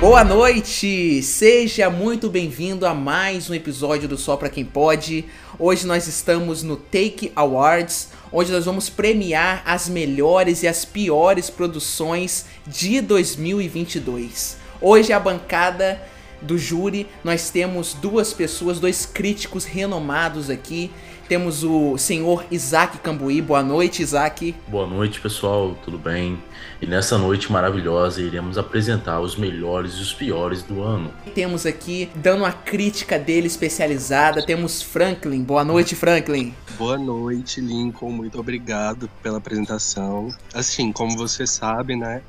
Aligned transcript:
Boa 0.00 0.24
noite! 0.24 1.22
Seja 1.22 1.90
muito 1.90 2.30
bem-vindo 2.30 2.86
a 2.86 2.94
mais 2.94 3.50
um 3.50 3.54
episódio 3.54 4.08
do 4.08 4.16
Só 4.16 4.34
Pra 4.34 4.48
Quem 4.48 4.64
Pode. 4.64 5.26
Hoje 5.58 5.86
nós 5.86 6.06
estamos 6.06 6.62
no 6.62 6.74
Take 6.74 7.30
Awards, 7.36 8.08
onde 8.32 8.50
nós 8.50 8.64
vamos 8.64 8.88
premiar 8.88 9.62
as 9.66 9.90
melhores 9.90 10.62
e 10.62 10.68
as 10.68 10.86
piores 10.86 11.50
produções 11.50 12.46
de 12.66 13.02
2022. 13.02 14.56
Hoje 14.80 15.12
a 15.12 15.20
bancada 15.20 16.00
do 16.40 16.56
júri 16.56 17.06
nós 17.22 17.50
temos 17.50 17.92
duas 17.92 18.32
pessoas, 18.32 18.80
dois 18.80 19.04
críticos 19.04 19.66
renomados 19.66 20.48
aqui 20.48 20.90
temos 21.30 21.62
o 21.62 21.96
senhor 21.96 22.44
Isaac 22.50 22.98
Cambuí. 22.98 23.40
Boa 23.40 23.62
noite, 23.62 24.02
Isaac. 24.02 24.52
Boa 24.66 24.84
noite, 24.84 25.20
pessoal. 25.20 25.76
Tudo 25.84 25.96
bem? 25.96 26.36
E 26.82 26.88
nessa 26.88 27.16
noite 27.16 27.52
maravilhosa 27.52 28.20
iremos 28.20 28.58
apresentar 28.58 29.20
os 29.20 29.36
melhores 29.36 29.92
e 29.92 30.02
os 30.02 30.12
piores 30.12 30.64
do 30.64 30.82
ano. 30.82 31.14
Temos 31.32 31.64
aqui, 31.66 32.10
dando 32.16 32.40
uma 32.40 32.50
crítica 32.50 33.16
dele 33.16 33.46
especializada, 33.46 34.44
temos 34.44 34.82
Franklin. 34.82 35.44
Boa 35.44 35.62
noite, 35.62 35.94
Franklin. 35.94 36.52
Boa 36.76 36.98
noite, 36.98 37.60
Lincoln. 37.60 38.10
Muito 38.10 38.40
obrigado 38.40 39.08
pela 39.22 39.38
apresentação. 39.38 40.34
Assim, 40.52 40.90
como 40.90 41.16
você 41.16 41.46
sabe, 41.46 41.94
né? 41.94 42.22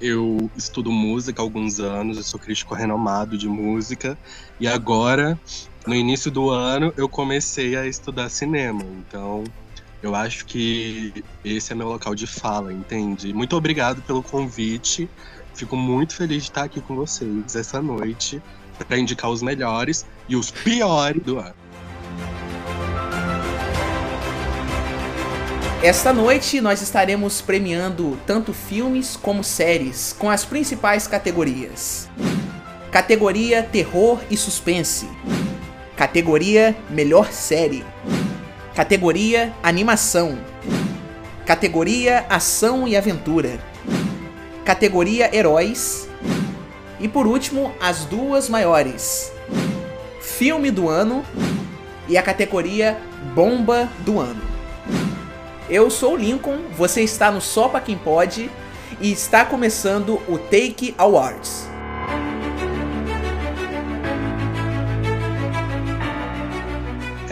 Eu 0.00 0.48
estudo 0.56 0.92
música 0.92 1.42
há 1.42 1.44
alguns 1.44 1.80
anos, 1.80 2.18
eu 2.18 2.22
sou 2.22 2.38
crítico 2.38 2.72
renomado 2.72 3.36
de 3.36 3.48
música 3.48 4.16
e 4.60 4.68
agora 4.68 5.36
no 5.86 5.94
início 5.94 6.30
do 6.30 6.50
ano 6.50 6.92
eu 6.96 7.08
comecei 7.08 7.76
a 7.76 7.86
estudar 7.86 8.28
cinema, 8.28 8.82
então 8.98 9.44
eu 10.02 10.14
acho 10.14 10.44
que 10.46 11.24
esse 11.44 11.72
é 11.72 11.74
meu 11.74 11.88
local 11.88 12.14
de 12.14 12.26
fala, 12.26 12.72
entende? 12.72 13.32
Muito 13.32 13.56
obrigado 13.56 14.02
pelo 14.02 14.22
convite. 14.22 15.08
Fico 15.54 15.76
muito 15.76 16.14
feliz 16.14 16.42
de 16.42 16.50
estar 16.50 16.64
aqui 16.64 16.80
com 16.80 16.94
vocês 16.94 17.54
essa 17.54 17.80
noite 17.80 18.42
para 18.86 18.98
indicar 18.98 19.30
os 19.30 19.40
melhores 19.40 20.04
e 20.28 20.36
os 20.36 20.50
piores 20.50 21.22
do 21.22 21.38
ano. 21.38 21.54
Esta 25.82 26.12
noite 26.12 26.60
nós 26.60 26.80
estaremos 26.80 27.40
premiando 27.40 28.18
tanto 28.26 28.52
filmes 28.52 29.16
como 29.16 29.44
séries 29.44 30.14
com 30.18 30.30
as 30.30 30.44
principais 30.44 31.06
categorias. 31.06 32.08
Categoria 32.90 33.62
Terror 33.62 34.20
e 34.30 34.36
Suspense. 34.36 35.06
Categoria 35.96 36.74
Melhor 36.90 37.30
Série. 37.32 37.84
Categoria 38.74 39.54
Animação. 39.62 40.36
Categoria 41.46 42.26
Ação 42.28 42.88
e 42.88 42.96
Aventura. 42.96 43.60
Categoria 44.64 45.34
Heróis. 45.34 46.08
E 46.98 47.06
por 47.06 47.28
último, 47.28 47.72
as 47.80 48.04
duas 48.06 48.48
maiores: 48.48 49.32
Filme 50.20 50.72
do 50.72 50.88
Ano 50.88 51.24
e 52.08 52.18
a 52.18 52.22
categoria 52.22 52.98
Bomba 53.32 53.88
do 54.00 54.18
Ano. 54.18 54.42
Eu 55.70 55.90
sou 55.90 56.14
o 56.14 56.16
Lincoln, 56.16 56.58
você 56.76 57.02
está 57.02 57.30
no 57.30 57.40
Só 57.40 57.68
Pra 57.68 57.80
Quem 57.80 57.96
Pode 57.96 58.50
e 59.00 59.12
está 59.12 59.44
começando 59.44 60.20
o 60.28 60.38
Take 60.38 60.92
Awards. 60.98 61.73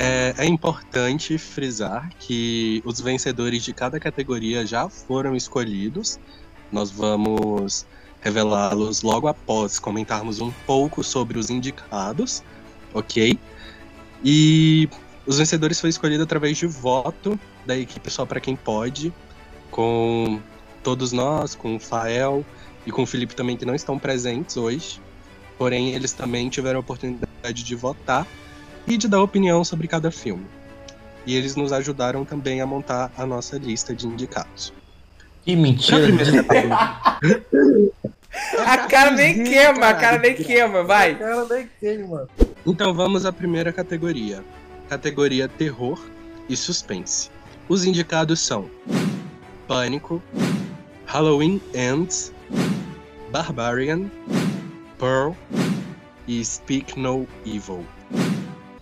É, 0.04 0.34
é, 0.36 0.46
importante 0.46 1.38
frisar 1.38 2.10
que 2.18 2.82
os 2.84 3.00
vencedores 3.00 3.62
de 3.62 3.72
cada 3.72 4.00
categoria 4.00 4.66
já 4.66 4.88
foram 4.88 5.36
escolhidos. 5.36 6.18
Nós 6.72 6.90
vamos 6.90 7.86
revelá-los 8.20 9.02
logo 9.02 9.28
após 9.28 9.78
comentarmos 9.78 10.40
um 10.40 10.50
pouco 10.66 11.04
sobre 11.04 11.38
os 11.38 11.50
indicados, 11.50 12.42
ok? 12.92 13.38
E 14.24 14.88
os 15.24 15.38
vencedores 15.38 15.80
foram 15.80 15.90
escolhidos 15.90 16.24
através 16.24 16.58
de 16.58 16.66
voto 16.66 17.38
da 17.64 17.78
equipe 17.78 18.10
Só 18.10 18.26
para 18.26 18.40
Quem 18.40 18.56
Pode, 18.56 19.14
com 19.70 20.40
todos 20.82 21.12
nós, 21.12 21.54
com 21.54 21.76
o 21.76 21.78
Fael 21.78 22.44
e 22.84 22.90
com 22.90 23.04
o 23.04 23.06
Felipe 23.06 23.36
também, 23.36 23.56
que 23.56 23.64
não 23.64 23.74
estão 23.76 23.96
presentes 24.00 24.56
hoje. 24.56 25.00
Porém, 25.56 25.94
eles 25.94 26.10
também 26.12 26.48
tiveram 26.48 26.78
a 26.78 26.80
oportunidade 26.80 27.62
de 27.62 27.74
votar 27.76 28.26
e 28.86 28.96
de 28.96 29.08
dar 29.08 29.22
opinião 29.22 29.64
sobre 29.64 29.88
cada 29.88 30.10
filme. 30.10 30.46
E 31.26 31.36
eles 31.36 31.54
nos 31.54 31.72
ajudaram 31.72 32.24
também 32.24 32.60
a 32.60 32.66
montar 32.66 33.12
a 33.16 33.24
nossa 33.24 33.56
lista 33.56 33.94
de 33.94 34.06
indicados. 34.06 34.72
Que 35.44 35.56
mentira! 35.56 36.06
a 38.66 38.78
cara 38.88 39.10
nem 39.12 39.44
queima, 39.44 39.88
a 39.88 39.94
cara 39.94 40.18
nem 40.18 40.34
queima, 40.34 40.82
vai! 40.82 41.12
A 41.12 41.18
cara 41.18 41.46
nem 41.48 41.68
queima. 41.80 42.28
Então 42.66 42.94
vamos 42.94 43.26
à 43.26 43.32
primeira 43.32 43.72
categoria. 43.72 44.44
Categoria 44.88 45.48
terror 45.48 46.00
e 46.48 46.56
suspense. 46.56 47.30
Os 47.68 47.84
indicados 47.84 48.40
são 48.40 48.68
Pânico, 49.66 50.22
Halloween 51.06 51.60
Ends, 51.74 52.32
Barbarian, 53.30 54.10
Pearl 54.98 55.32
e 56.28 56.44
Speak 56.44 56.98
No 56.98 57.26
Evil. 57.46 57.84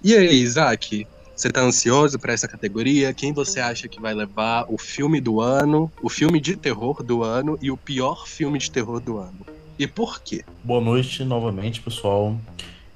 E 0.02 0.14
aí, 0.14 0.40
Isaac? 0.40 1.06
Você 1.36 1.50
tá 1.50 1.60
ansioso 1.60 2.18
para 2.18 2.32
essa 2.32 2.48
categoria? 2.48 3.12
Quem 3.12 3.34
você 3.34 3.60
acha 3.60 3.86
que 3.86 4.00
vai 4.00 4.14
levar 4.14 4.64
o 4.66 4.78
filme 4.78 5.20
do 5.20 5.42
ano, 5.42 5.92
o 6.02 6.08
filme 6.08 6.40
de 6.40 6.56
terror 6.56 7.02
do 7.02 7.22
ano 7.22 7.58
e 7.60 7.70
o 7.70 7.76
pior 7.76 8.26
filme 8.26 8.58
de 8.58 8.70
terror 8.70 8.98
do 8.98 9.18
ano? 9.18 9.44
E 9.78 9.86
por 9.86 10.22
quê? 10.22 10.42
Boa 10.64 10.80
noite 10.80 11.22
novamente, 11.22 11.82
pessoal. 11.82 12.34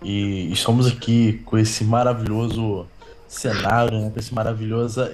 E 0.02 0.50
estamos 0.50 0.86
aqui 0.86 1.42
com 1.44 1.58
esse 1.58 1.84
maravilhoso 1.84 2.86
cenário, 3.28 4.00
né? 4.00 4.10
com 4.10 4.18
esse 4.18 4.32
maravilhoso 4.32 5.02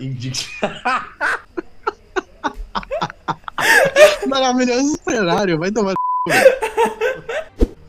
maravilhoso 4.28 4.97
cenário, 5.03 5.59
vai 5.59 5.72
tomar. 5.72 5.95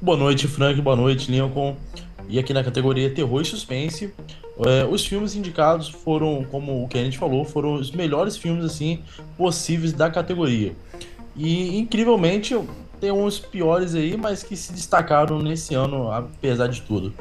Boa 0.02 0.18
noite, 0.18 0.48
Frank. 0.48 0.82
Boa 0.82 0.96
noite, 0.96 1.32
Lincoln. 1.32 1.78
E 2.31 2.40
aqui 2.40 2.53
na 2.53 2.64
categoria 2.64 3.09
terror 3.09 3.42
e 3.42 3.46
suspense, 3.46 4.14
é, 4.66 4.86
os 4.86 5.06
filmes 5.06 5.36
indicados 5.36 5.90
foram, 5.90 6.46
como 6.50 6.81
o 6.81 6.88
que 6.88 6.97
a 6.97 7.03
gente 7.03 7.18
falou, 7.18 7.44
foram 7.44 7.74
os 7.74 7.92
melhores 7.92 8.38
filmes 8.38 8.64
assim 8.64 9.00
possíveis 9.38 9.92
da 9.92 10.09
categoria. 10.09 10.74
E 11.36 11.78
incrivelmente 11.78 12.58
tem 13.02 13.12
uns 13.12 13.38
piores 13.38 13.96
aí, 13.96 14.16
mas 14.16 14.44
que 14.44 14.56
se 14.56 14.72
destacaram 14.72 15.40
nesse 15.40 15.75
ano, 15.75 16.09
apesar 16.09 16.68
de 16.68 16.81
tudo. 16.84 17.14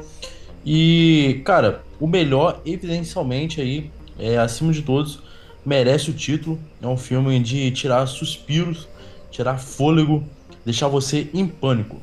E, 0.65 1.41
cara, 1.43 1.83
o 1.99 2.07
melhor, 2.07 2.61
evidencialmente 2.65 3.59
aí, 3.59 3.91
é, 4.17 4.37
acima 4.37 4.71
de 4.71 4.81
todos, 4.81 5.19
merece 5.65 6.09
o 6.09 6.13
título. 6.13 6.57
É 6.81 6.87
um 6.87 6.95
filme 6.95 7.37
de 7.41 7.69
tirar 7.71 8.05
suspiros, 8.05 8.87
tirar 9.29 9.57
fôlego, 9.57 10.23
deixar 10.65 10.87
você 10.87 11.27
em 11.33 11.45
pânico. 11.45 11.99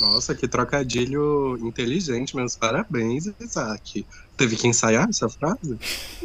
Nossa, 0.00 0.34
que 0.34 0.48
trocadilho 0.48 1.58
inteligente, 1.60 2.34
meus 2.34 2.56
parabéns, 2.56 3.30
Isaac. 3.38 4.06
Teve 4.34 4.56
que 4.56 4.66
ensaiar 4.66 5.06
essa 5.08 5.28
frase? 5.28 5.78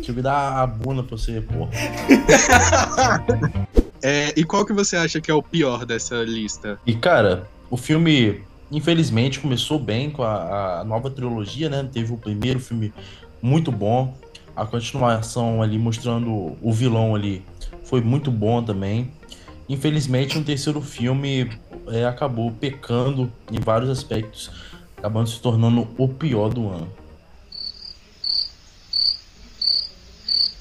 Eu 0.07 0.13
me 0.13 0.21
dar 0.21 0.61
a 0.61 0.65
bunda 0.65 1.03
pra 1.03 1.17
você, 1.17 1.41
porra. 1.41 1.71
é, 4.01 4.33
e 4.37 4.45
qual 4.45 4.65
que 4.65 4.71
você 4.71 4.95
acha 4.95 5.19
que 5.19 5.29
é 5.29 5.33
o 5.33 5.43
pior 5.43 5.85
dessa 5.85 6.23
lista? 6.23 6.79
E, 6.85 6.95
cara, 6.95 7.49
o 7.69 7.75
filme, 7.75 8.41
infelizmente, 8.71 9.41
começou 9.41 9.77
bem 9.77 10.09
com 10.09 10.23
a, 10.23 10.79
a 10.79 10.83
nova 10.85 11.09
trilogia, 11.09 11.69
né? 11.69 11.87
Teve 11.91 12.13
o 12.13 12.17
primeiro 12.17 12.61
filme 12.61 12.93
muito 13.41 13.73
bom. 13.73 14.17
A 14.55 14.65
continuação 14.65 15.61
ali 15.61 15.77
mostrando 15.77 16.55
o 16.61 16.71
vilão 16.71 17.13
ali 17.13 17.43
foi 17.83 17.99
muito 17.99 18.31
bom 18.31 18.63
também. 18.63 19.11
Infelizmente, 19.67 20.37
um 20.37 20.43
terceiro 20.43 20.79
filme 20.79 21.49
é, 21.87 22.05
acabou 22.05 22.51
pecando 22.51 23.31
em 23.51 23.59
vários 23.59 23.89
aspectos, 23.89 24.51
acabando 24.97 25.29
se 25.29 25.39
tornando 25.39 25.87
o 25.97 26.07
pior 26.07 26.49
do 26.49 26.69
ano. 26.69 26.89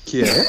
Que 0.04 0.22
é? 0.22 0.46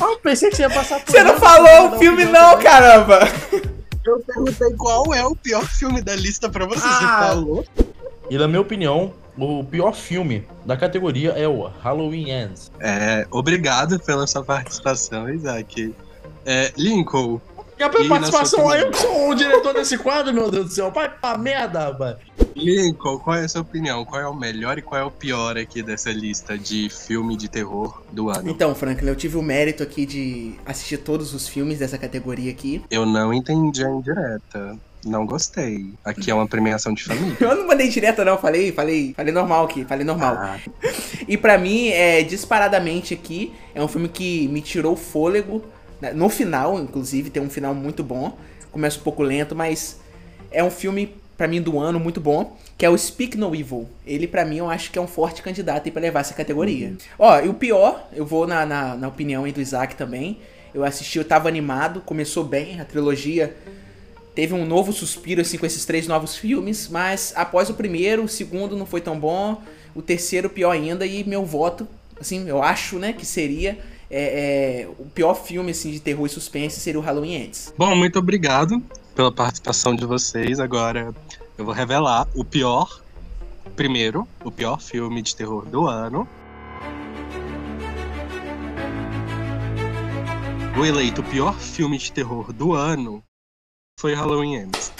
oh, 0.00 0.16
pensei 0.22 0.50
que 0.50 0.56
você 0.56 0.62
ia 0.62 0.70
passar 0.70 1.00
por 1.00 1.10
Você 1.10 1.22
não 1.22 1.38
falou 1.38 1.94
o 1.94 1.98
filme, 1.98 2.24
não, 2.24 2.58
caramba! 2.58 3.20
Eu 4.04 4.20
perguntei 4.20 4.72
qual 4.74 5.12
é 5.12 5.24
o 5.24 5.36
pior 5.36 5.64
filme 5.66 6.00
da 6.00 6.16
lista 6.16 6.48
pra 6.48 6.64
você, 6.64 6.86
ah. 6.86 6.98
você 6.98 7.06
falou. 7.06 7.64
E 8.30 8.38
na 8.38 8.48
minha 8.48 8.60
opinião, 8.60 9.12
o 9.36 9.64
pior 9.64 9.92
filme 9.92 10.46
da 10.64 10.76
categoria 10.76 11.30
é 11.30 11.46
o 11.46 11.64
Halloween 11.64 12.30
Ends. 12.30 12.70
É, 12.80 13.26
obrigado 13.30 13.98
pela 14.00 14.26
sua 14.26 14.44
participação, 14.44 15.28
Isaac. 15.28 15.94
É, 16.44 16.72
Lincoln, 16.76 17.40
e 17.80 17.82
a 17.82 18.08
participação 18.08 18.68
aí, 18.68 18.82
eu 18.82 18.92
sou 18.92 19.30
o 19.30 19.34
diretor 19.34 19.72
desse 19.72 19.96
quadro, 19.96 20.32
meu 20.34 20.50
Deus 20.50 20.66
do 20.66 20.72
céu. 20.72 20.90
Vai 20.90 21.08
pra 21.08 21.38
merda, 21.38 21.86
rapaz. 21.86 22.16
Lincoln, 22.54 23.18
qual 23.18 23.36
é 23.36 23.44
a 23.44 23.48
sua 23.48 23.62
opinião? 23.62 24.04
Qual 24.04 24.20
é 24.20 24.26
o 24.26 24.34
melhor 24.34 24.76
e 24.78 24.82
qual 24.82 25.00
é 25.00 25.04
o 25.04 25.10
pior 25.10 25.56
aqui 25.56 25.82
dessa 25.82 26.10
lista 26.10 26.58
de 26.58 26.90
filme 26.90 27.36
de 27.36 27.48
terror 27.48 28.02
do 28.12 28.28
ano? 28.28 28.50
Então, 28.50 28.74
Franklin, 28.74 29.08
eu 29.08 29.16
tive 29.16 29.36
o 29.36 29.42
mérito 29.42 29.82
aqui 29.82 30.04
de 30.04 30.54
assistir 30.66 30.98
todos 30.98 31.32
os 31.32 31.48
filmes 31.48 31.78
dessa 31.78 31.96
categoria 31.96 32.50
aqui. 32.50 32.82
Eu 32.90 33.06
não 33.06 33.32
entendi 33.32 33.84
a 33.84 33.90
indireta. 33.90 34.78
Não 35.04 35.24
gostei. 35.24 35.94
Aqui 36.04 36.30
é 36.30 36.34
uma 36.34 36.46
premiação 36.46 36.92
de 36.92 37.04
família. 37.04 37.36
Eu 37.40 37.56
não 37.56 37.66
mandei 37.66 37.88
direta, 37.88 38.22
não. 38.22 38.36
Falei, 38.36 38.70
falei, 38.70 39.14
falei 39.14 39.32
normal 39.32 39.64
aqui, 39.64 39.84
falei 39.84 40.04
normal. 40.04 40.34
Ah, 40.38 40.58
E 41.26 41.36
pra 41.36 41.56
mim, 41.56 41.88
é 41.88 42.22
disparadamente 42.22 43.14
aqui, 43.14 43.52
é 43.74 43.82
um 43.82 43.88
filme 43.88 44.08
que 44.08 44.48
me 44.48 44.60
tirou 44.60 44.92
o 44.92 44.96
fôlego. 44.96 45.64
Né? 46.00 46.12
No 46.12 46.28
final, 46.28 46.78
inclusive, 46.78 47.30
tem 47.30 47.42
um 47.42 47.50
final 47.50 47.74
muito 47.74 48.02
bom. 48.02 48.36
Começa 48.70 48.98
um 48.98 49.02
pouco 49.02 49.22
lento, 49.22 49.54
mas 49.54 49.98
é 50.50 50.62
um 50.62 50.70
filme, 50.70 51.14
pra 51.36 51.48
mim, 51.48 51.60
do 51.60 51.78
ano 51.78 51.98
muito 51.98 52.20
bom. 52.20 52.56
Que 52.78 52.86
é 52.86 52.90
o 52.90 52.96
Speak 52.96 53.36
No 53.36 53.54
Evil. 53.54 53.88
Ele, 54.06 54.26
pra 54.26 54.44
mim, 54.44 54.58
eu 54.58 54.70
acho 54.70 54.90
que 54.90 54.98
é 54.98 55.02
um 55.02 55.06
forte 55.06 55.42
candidato 55.42 55.90
pra 55.90 56.00
levar 56.00 56.20
essa 56.20 56.34
categoria. 56.34 56.96
Ó, 57.18 57.40
e 57.40 57.48
o 57.48 57.54
pior, 57.54 58.08
eu 58.12 58.24
vou 58.24 58.46
na, 58.46 58.64
na, 58.64 58.94
na 58.96 59.08
opinião 59.08 59.44
aí 59.44 59.52
do 59.52 59.60
Isaac 59.60 59.96
também. 59.96 60.38
Eu 60.72 60.84
assisti, 60.84 61.18
eu 61.18 61.24
tava 61.24 61.48
animado, 61.48 62.00
começou 62.00 62.44
bem, 62.44 62.80
a 62.80 62.84
trilogia 62.84 63.56
teve 64.34 64.54
um 64.54 64.64
novo 64.64 64.92
suspiro 64.92 65.40
assim 65.40 65.58
com 65.58 65.66
esses 65.66 65.84
três 65.84 66.06
novos 66.06 66.36
filmes, 66.36 66.88
mas 66.88 67.32
após 67.34 67.68
o 67.68 67.74
primeiro, 67.74 68.24
o 68.24 68.28
segundo 68.28 68.76
não 68.76 68.86
foi 68.86 69.00
tão 69.00 69.18
bom, 69.18 69.60
o 69.94 70.00
terceiro 70.00 70.48
pior 70.48 70.70
ainda 70.70 71.04
e 71.04 71.24
meu 71.24 71.44
voto, 71.44 71.86
assim, 72.18 72.48
eu 72.48 72.62
acho, 72.62 72.98
né, 72.98 73.12
que 73.12 73.26
seria 73.26 73.78
é, 74.10 74.82
é, 74.82 74.88
o 74.98 75.04
pior 75.06 75.34
filme 75.34 75.70
assim 75.70 75.92
de 75.92 76.00
terror 76.00 76.26
e 76.26 76.28
suspense 76.28 76.80
seria 76.80 76.98
o 76.98 77.02
Halloween 77.02 77.44
Ends. 77.44 77.72
Bom, 77.78 77.94
muito 77.94 78.18
obrigado 78.18 78.82
pela 79.14 79.30
participação 79.30 79.94
de 79.94 80.04
vocês. 80.04 80.58
Agora 80.58 81.14
eu 81.56 81.64
vou 81.64 81.72
revelar 81.72 82.26
o 82.34 82.44
pior, 82.44 83.00
primeiro, 83.76 84.26
o 84.44 84.50
pior 84.50 84.80
filme 84.80 85.22
de 85.22 85.36
terror 85.36 85.64
do 85.64 85.86
ano. 85.86 86.28
O 90.76 90.84
eleito 90.84 91.22
pior 91.22 91.58
filme 91.58 91.96
de 91.98 92.10
terror 92.10 92.52
do 92.52 92.72
ano 92.72 93.22
foi 93.98 94.14
Halloween 94.14 94.56
Ends. 94.56 94.92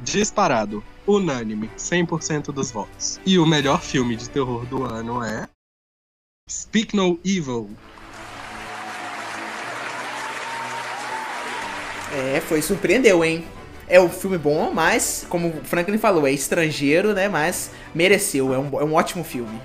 Disparado, 0.00 0.84
unânime, 1.08 1.70
100% 1.76 2.52
dos 2.52 2.70
votos. 2.70 3.18
E 3.26 3.38
o 3.38 3.46
melhor 3.46 3.82
filme 3.82 4.14
de 4.14 4.28
terror 4.30 4.64
do 4.66 4.84
ano 4.84 5.24
é 5.24 5.48
Speak 6.48 6.94
No 6.94 7.18
Evil, 7.24 7.68
É, 12.10 12.40
foi 12.40 12.62
surpreendeu, 12.62 13.22
hein? 13.22 13.44
É 13.86 14.00
um 14.00 14.08
filme 14.08 14.38
bom, 14.38 14.70
mas 14.72 15.26
como 15.28 15.48
o 15.48 15.64
Franklin 15.64 15.98
falou, 15.98 16.26
é 16.26 16.32
estrangeiro, 16.32 17.12
né? 17.12 17.28
Mas 17.28 17.70
mereceu, 17.94 18.52
é 18.54 18.58
um, 18.58 18.80
é 18.80 18.84
um 18.84 18.94
ótimo 18.94 19.22
filme. 19.22 19.60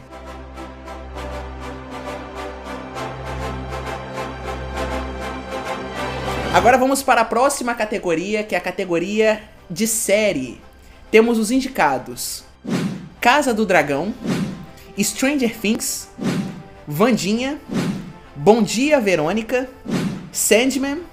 Agora 6.54 6.78
vamos 6.78 7.02
para 7.02 7.22
a 7.22 7.26
próxima 7.26 7.74
categoria, 7.74 8.44
que 8.44 8.56
é 8.56 8.58
a 8.58 8.62
categoria 8.62 9.42
de 9.70 9.88
série. 9.88 10.62
Temos 11.14 11.38
os 11.38 11.52
indicados: 11.52 12.44
Casa 13.22 13.54
do 13.54 13.68
Dragão, 13.68 14.16
Stranger 15.00 15.56
Things, 15.56 16.10
Vandinha, 16.88 17.62
Bom 18.36 18.64
Dia 18.64 19.00
Verônica, 19.00 19.70
Sandman, 20.32 21.04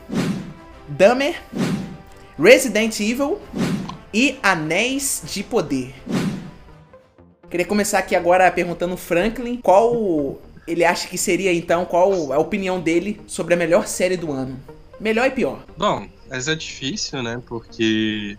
Dahmer, 0.88 1.42
Resident 2.38 2.98
Evil 2.98 3.38
e 4.10 4.38
Anéis 4.42 5.20
de 5.26 5.42
Poder. 5.42 5.92
Queria 7.50 7.66
começar 7.66 7.98
aqui 7.98 8.16
agora 8.16 8.50
perguntando 8.50 8.96
Franklin 8.96 9.58
qual 9.58 10.40
ele 10.66 10.82
acha 10.82 11.08
que 11.08 11.18
seria 11.18 11.52
então, 11.52 11.84
qual 11.84 12.32
a 12.32 12.38
opinião 12.38 12.80
dele 12.80 13.20
sobre 13.26 13.52
a 13.52 13.56
melhor 13.58 13.86
série 13.86 14.16
do 14.16 14.32
ano. 14.32 14.58
Melhor 14.98 15.26
e 15.26 15.30
pior. 15.30 15.62
Bom, 15.76 16.08
mas 16.30 16.48
é 16.48 16.54
difícil, 16.54 17.22
né? 17.22 17.38
Porque 17.46 18.38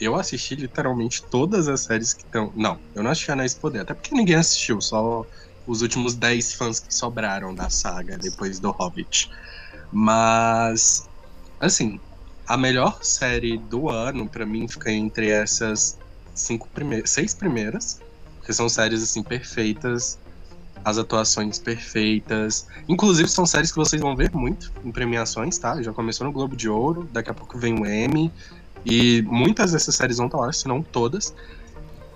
eu 0.00 0.14
assisti 0.16 0.54
literalmente 0.54 1.22
todas 1.22 1.68
as 1.68 1.82
séries 1.82 2.12
que 2.12 2.24
estão. 2.24 2.52
Não, 2.56 2.78
eu 2.94 3.02
não 3.02 3.10
assisti 3.10 3.30
Anéis 3.30 3.54
do 3.54 3.60
Poder, 3.60 3.80
até 3.80 3.94
porque 3.94 4.14
ninguém 4.14 4.36
assistiu, 4.36 4.80
só 4.80 5.24
os 5.66 5.82
últimos 5.82 6.14
10 6.14 6.54
fãs 6.54 6.80
que 6.80 6.94
sobraram 6.94 7.54
da 7.54 7.70
saga 7.70 8.18
depois 8.18 8.58
do 8.58 8.70
Hobbit. 8.70 9.30
Mas, 9.90 11.08
assim, 11.60 12.00
a 12.46 12.56
melhor 12.56 12.98
série 13.02 13.56
do 13.56 13.88
ano, 13.88 14.28
pra 14.28 14.44
mim, 14.44 14.68
fica 14.68 14.90
entre 14.90 15.30
essas 15.30 15.98
cinco 16.34 16.68
primeiras, 16.68 17.10
seis 17.10 17.32
primeiras, 17.32 18.00
porque 18.36 18.52
são 18.52 18.68
séries 18.68 19.02
assim 19.02 19.22
perfeitas, 19.22 20.18
as 20.84 20.98
atuações 20.98 21.58
perfeitas. 21.58 22.66
Inclusive 22.88 23.28
são 23.28 23.46
séries 23.46 23.70
que 23.70 23.78
vocês 23.78 24.02
vão 24.02 24.14
ver 24.14 24.30
muito 24.34 24.70
em 24.84 24.92
premiações, 24.92 25.56
tá? 25.56 25.80
Já 25.80 25.92
começou 25.92 26.26
no 26.26 26.32
Globo 26.32 26.54
de 26.54 26.68
Ouro, 26.68 27.08
daqui 27.10 27.30
a 27.30 27.34
pouco 27.34 27.56
vem 27.56 27.80
o 27.80 27.86
Emmy 27.86 28.30
e 28.84 29.22
muitas 29.22 29.72
dessas 29.72 29.94
séries 29.94 30.18
vão 30.18 30.26
estar 30.26 30.38
lá, 30.38 30.52
se 30.52 30.68
não 30.68 30.82
todas. 30.82 31.34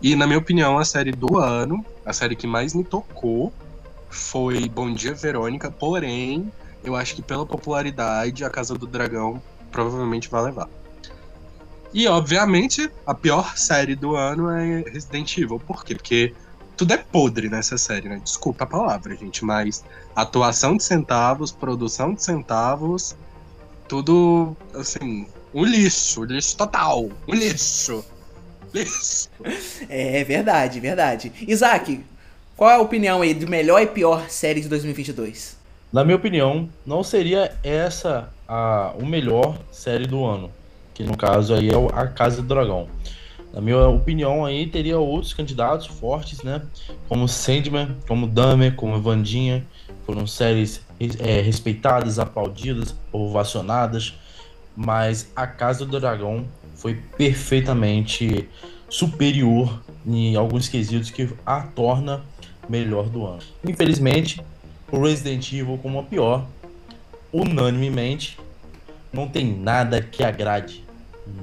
E 0.00 0.14
na 0.14 0.26
minha 0.26 0.38
opinião, 0.38 0.78
a 0.78 0.84
série 0.84 1.12
do 1.12 1.38
ano, 1.38 1.84
a 2.04 2.12
série 2.12 2.36
que 2.36 2.46
mais 2.46 2.74
me 2.74 2.84
tocou 2.84 3.52
foi 4.10 4.68
Bom 4.68 4.92
Dia 4.92 5.14
Verônica, 5.14 5.70
porém, 5.70 6.52
eu 6.84 6.94
acho 6.94 7.14
que 7.14 7.22
pela 7.22 7.44
popularidade, 7.44 8.44
a 8.44 8.50
Casa 8.50 8.74
do 8.74 8.86
Dragão 8.86 9.42
provavelmente 9.70 10.28
vai 10.28 10.42
levar. 10.42 10.68
E, 11.92 12.06
obviamente, 12.06 12.90
a 13.06 13.14
pior 13.14 13.56
série 13.56 13.96
do 13.96 14.14
ano 14.14 14.50
é 14.50 14.84
Resident 14.90 15.36
Evil. 15.38 15.58
Por 15.58 15.84
quê? 15.84 15.94
Porque 15.94 16.34
tudo 16.76 16.92
é 16.92 16.98
podre 16.98 17.48
nessa 17.48 17.78
série, 17.78 18.08
né? 18.08 18.20
Desculpa 18.22 18.64
a 18.64 18.66
palavra, 18.66 19.16
gente, 19.16 19.44
mas 19.44 19.84
atuação 20.14 20.76
de 20.76 20.84
centavos, 20.84 21.50
produção 21.50 22.14
de 22.14 22.22
centavos, 22.22 23.16
tudo, 23.88 24.54
assim, 24.74 25.26
um 25.54 25.64
lixo, 25.64 26.22
um 26.22 26.24
lixo 26.24 26.56
total, 26.56 27.08
um 27.26 27.34
lixo. 27.34 28.04
Lixo. 28.72 29.30
É 29.88 30.22
verdade, 30.24 30.78
verdade. 30.80 31.32
Isaac, 31.46 32.04
qual 32.56 32.70
é 32.70 32.74
a 32.74 32.80
opinião 32.80 33.22
aí 33.22 33.32
de 33.32 33.46
melhor 33.46 33.80
e 33.80 33.86
pior 33.86 34.28
série 34.28 34.60
de 34.60 34.68
2022? 34.68 35.56
Na 35.92 36.04
minha 36.04 36.16
opinião, 36.16 36.68
não 36.84 37.02
seria 37.02 37.56
essa 37.62 38.28
a, 38.46 38.92
o 38.98 39.06
melhor 39.06 39.58
série 39.70 40.06
do 40.06 40.24
ano, 40.24 40.50
que 40.92 41.02
no 41.02 41.16
caso 41.16 41.54
aí 41.54 41.70
é 41.70 41.76
o 41.76 41.88
A 41.88 42.06
Casa 42.06 42.42
do 42.42 42.48
Dragão. 42.48 42.88
Na 43.52 43.60
minha 43.60 43.88
opinião 43.88 44.44
aí 44.44 44.66
teria 44.66 44.98
outros 44.98 45.32
candidatos 45.32 45.86
fortes, 45.86 46.42
né? 46.42 46.60
Como 47.08 47.26
Sandman, 47.26 47.96
como 48.06 48.26
Dahmer, 48.26 48.74
como 48.74 49.00
Vandinha, 49.00 49.64
foram 50.04 50.26
séries 50.26 50.82
é, 51.20 51.40
respeitadas, 51.40 52.18
aplaudidas, 52.18 52.94
ovacionadas, 53.10 54.14
mas 54.78 55.26
A 55.34 55.44
Casa 55.44 55.84
do 55.84 55.98
Dragão 55.98 56.46
foi 56.76 56.94
perfeitamente 56.94 58.48
superior 58.88 59.82
em 60.06 60.36
alguns 60.36 60.68
quesitos 60.68 61.10
que 61.10 61.28
a 61.44 61.62
torna 61.62 62.22
melhor 62.68 63.08
do 63.08 63.26
ano. 63.26 63.42
Infelizmente, 63.66 64.40
o 64.92 65.02
Resident 65.02 65.52
Evil 65.52 65.80
como 65.82 65.98
a 65.98 66.04
pior, 66.04 66.46
unanimemente, 67.32 68.38
não 69.12 69.26
tem 69.28 69.52
nada 69.52 70.00
que 70.00 70.22
agrade. 70.22 70.84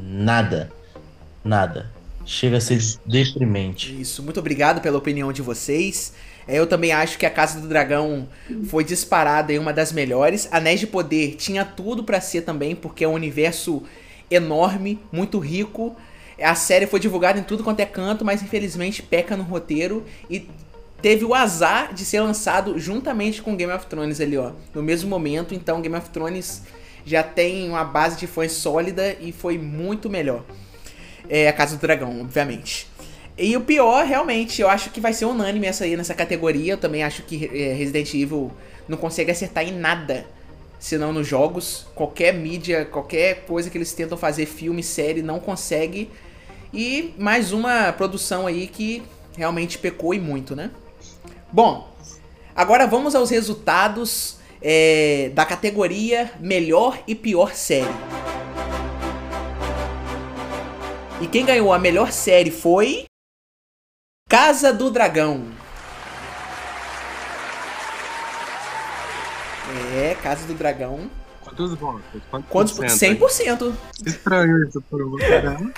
Nada. 0.01 0.71
Nada. 1.43 1.91
Chega 2.25 2.55
a 2.55 2.61
ser 2.61 2.79
deprimente. 3.05 3.99
Isso, 3.99 4.23
muito 4.23 4.39
obrigado 4.39 4.79
pela 4.79 4.97
opinião 4.97 5.33
de 5.33 5.41
vocês. 5.41 6.13
É, 6.47 6.57
Eu 6.57 6.67
também 6.67 6.91
acho 6.91 7.17
que 7.17 7.25
a 7.25 7.29
Casa 7.29 7.59
do 7.59 7.67
Dragão 7.67 8.27
foi 8.67 8.83
disparada 8.83 9.51
em 9.51 9.59
uma 9.59 9.73
das 9.73 9.91
melhores. 9.91 10.47
Anéis 10.51 10.79
de 10.79 10.87
Poder 10.87 11.35
tinha 11.35 11.65
tudo 11.65 12.03
pra 12.03 12.21
ser 12.21 12.41
também, 12.41 12.75
porque 12.75 13.03
é 13.03 13.07
um 13.07 13.13
universo 13.13 13.83
enorme, 14.29 14.99
muito 15.11 15.39
rico. 15.39 15.95
A 16.41 16.55
série 16.55 16.85
foi 16.85 16.99
divulgada 16.99 17.39
em 17.39 17.43
tudo 17.43 17.63
quanto 17.63 17.79
é 17.79 17.85
canto, 17.85 18.25
mas 18.25 18.43
infelizmente 18.43 19.01
peca 19.01 19.37
no 19.37 19.43
roteiro 19.43 20.05
e 20.29 20.47
teve 21.01 21.23
o 21.23 21.33
azar 21.33 21.93
de 21.93 22.03
ser 22.03 22.19
lançado 22.19 22.77
juntamente 22.77 23.41
com 23.41 23.55
Game 23.55 23.71
of 23.71 23.85
Thrones 23.85 24.19
ali, 24.19 24.37
ó, 24.37 24.51
no 24.73 24.83
mesmo 24.83 25.09
momento. 25.09 25.53
Então 25.53 25.81
Game 25.81 25.95
of 25.95 26.09
Thrones 26.09 26.63
já 27.05 27.23
tem 27.23 27.69
uma 27.69 27.83
base 27.83 28.17
de 28.17 28.27
fãs 28.27 28.51
sólida 28.51 29.15
e 29.21 29.31
foi 29.31 29.57
muito 29.57 30.09
melhor. 30.09 30.43
É 31.29 31.47
a 31.47 31.53
Casa 31.53 31.77
do 31.77 31.81
Dragão, 31.81 32.21
obviamente. 32.21 32.87
E 33.37 33.57
o 33.57 33.61
pior, 33.61 34.05
realmente, 34.05 34.61
eu 34.61 34.69
acho 34.69 34.89
que 34.91 35.01
vai 35.01 35.11
ser 35.11 35.25
unânime 35.25 35.67
essa 35.67 35.83
aí 35.83 35.97
nessa 35.97 36.13
categoria. 36.13 36.73
Eu 36.73 36.77
também 36.77 37.03
acho 37.03 37.23
que 37.23 37.45
é, 37.45 37.73
Resident 37.73 38.13
Evil 38.13 38.51
não 38.87 38.97
consegue 38.97 39.29
acertar 39.29 39.67
em 39.67 39.73
nada, 39.73 40.25
senão 40.79 41.11
nos 41.11 41.27
jogos. 41.27 41.85
Qualquer 41.93 42.33
mídia, 42.33 42.85
qualquer 42.85 43.45
coisa 43.45 43.69
que 43.69 43.77
eles 43.77 43.91
tentam 43.91 44.17
fazer, 44.17 44.45
filme, 44.45 44.81
série, 44.81 45.21
não 45.21 45.39
consegue. 45.39 46.09
E 46.73 47.13
mais 47.17 47.51
uma 47.51 47.91
produção 47.91 48.47
aí 48.47 48.67
que 48.67 49.03
realmente 49.37 49.77
pecou 49.77 50.13
e 50.13 50.19
muito, 50.19 50.55
né? 50.55 50.71
Bom, 51.51 51.89
agora 52.55 52.87
vamos 52.87 53.15
aos 53.15 53.29
resultados 53.29 54.37
é, 54.61 55.29
da 55.33 55.45
categoria 55.45 56.31
melhor 56.39 57.03
e 57.05 57.13
pior 57.13 57.53
série. 57.53 57.85
E 61.21 61.27
quem 61.27 61.45
ganhou 61.45 61.73
a 61.73 61.79
melhor 61.79 62.13
série 62.13 62.51
foi. 62.51 63.05
Casa 64.27 64.73
do 64.73 64.89
Dragão. 64.89 65.51
É, 69.93 70.15
Casa 70.15 70.47
do 70.47 70.55
Dragão. 70.55 71.11
Quantos 71.43 71.75
votos? 71.75 72.01
Quantos, 72.31 72.49
Quantos? 72.49 72.73
por 72.73 72.89
cento? 72.89 73.71
100%. 73.71 73.75
Estranho 74.03 74.67
isso 74.67 74.81
por 74.89 74.99
um 75.03 75.15
né? 75.15 75.57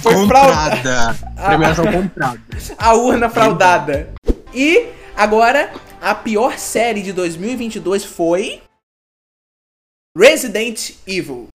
Foi 0.00 0.26
fraude. 0.26 0.52
Comprada. 0.56 1.14
Premiação 1.46 1.92
comprada. 1.92 2.40
A 2.78 2.94
urna 2.94 3.28
fraudada. 3.28 4.14
E 4.54 4.88
agora, 5.14 5.70
a 6.00 6.14
pior 6.14 6.56
série 6.56 7.02
de 7.02 7.12
2022 7.12 8.06
foi. 8.06 8.62
Resident 10.16 10.92
Evil. 11.06 11.51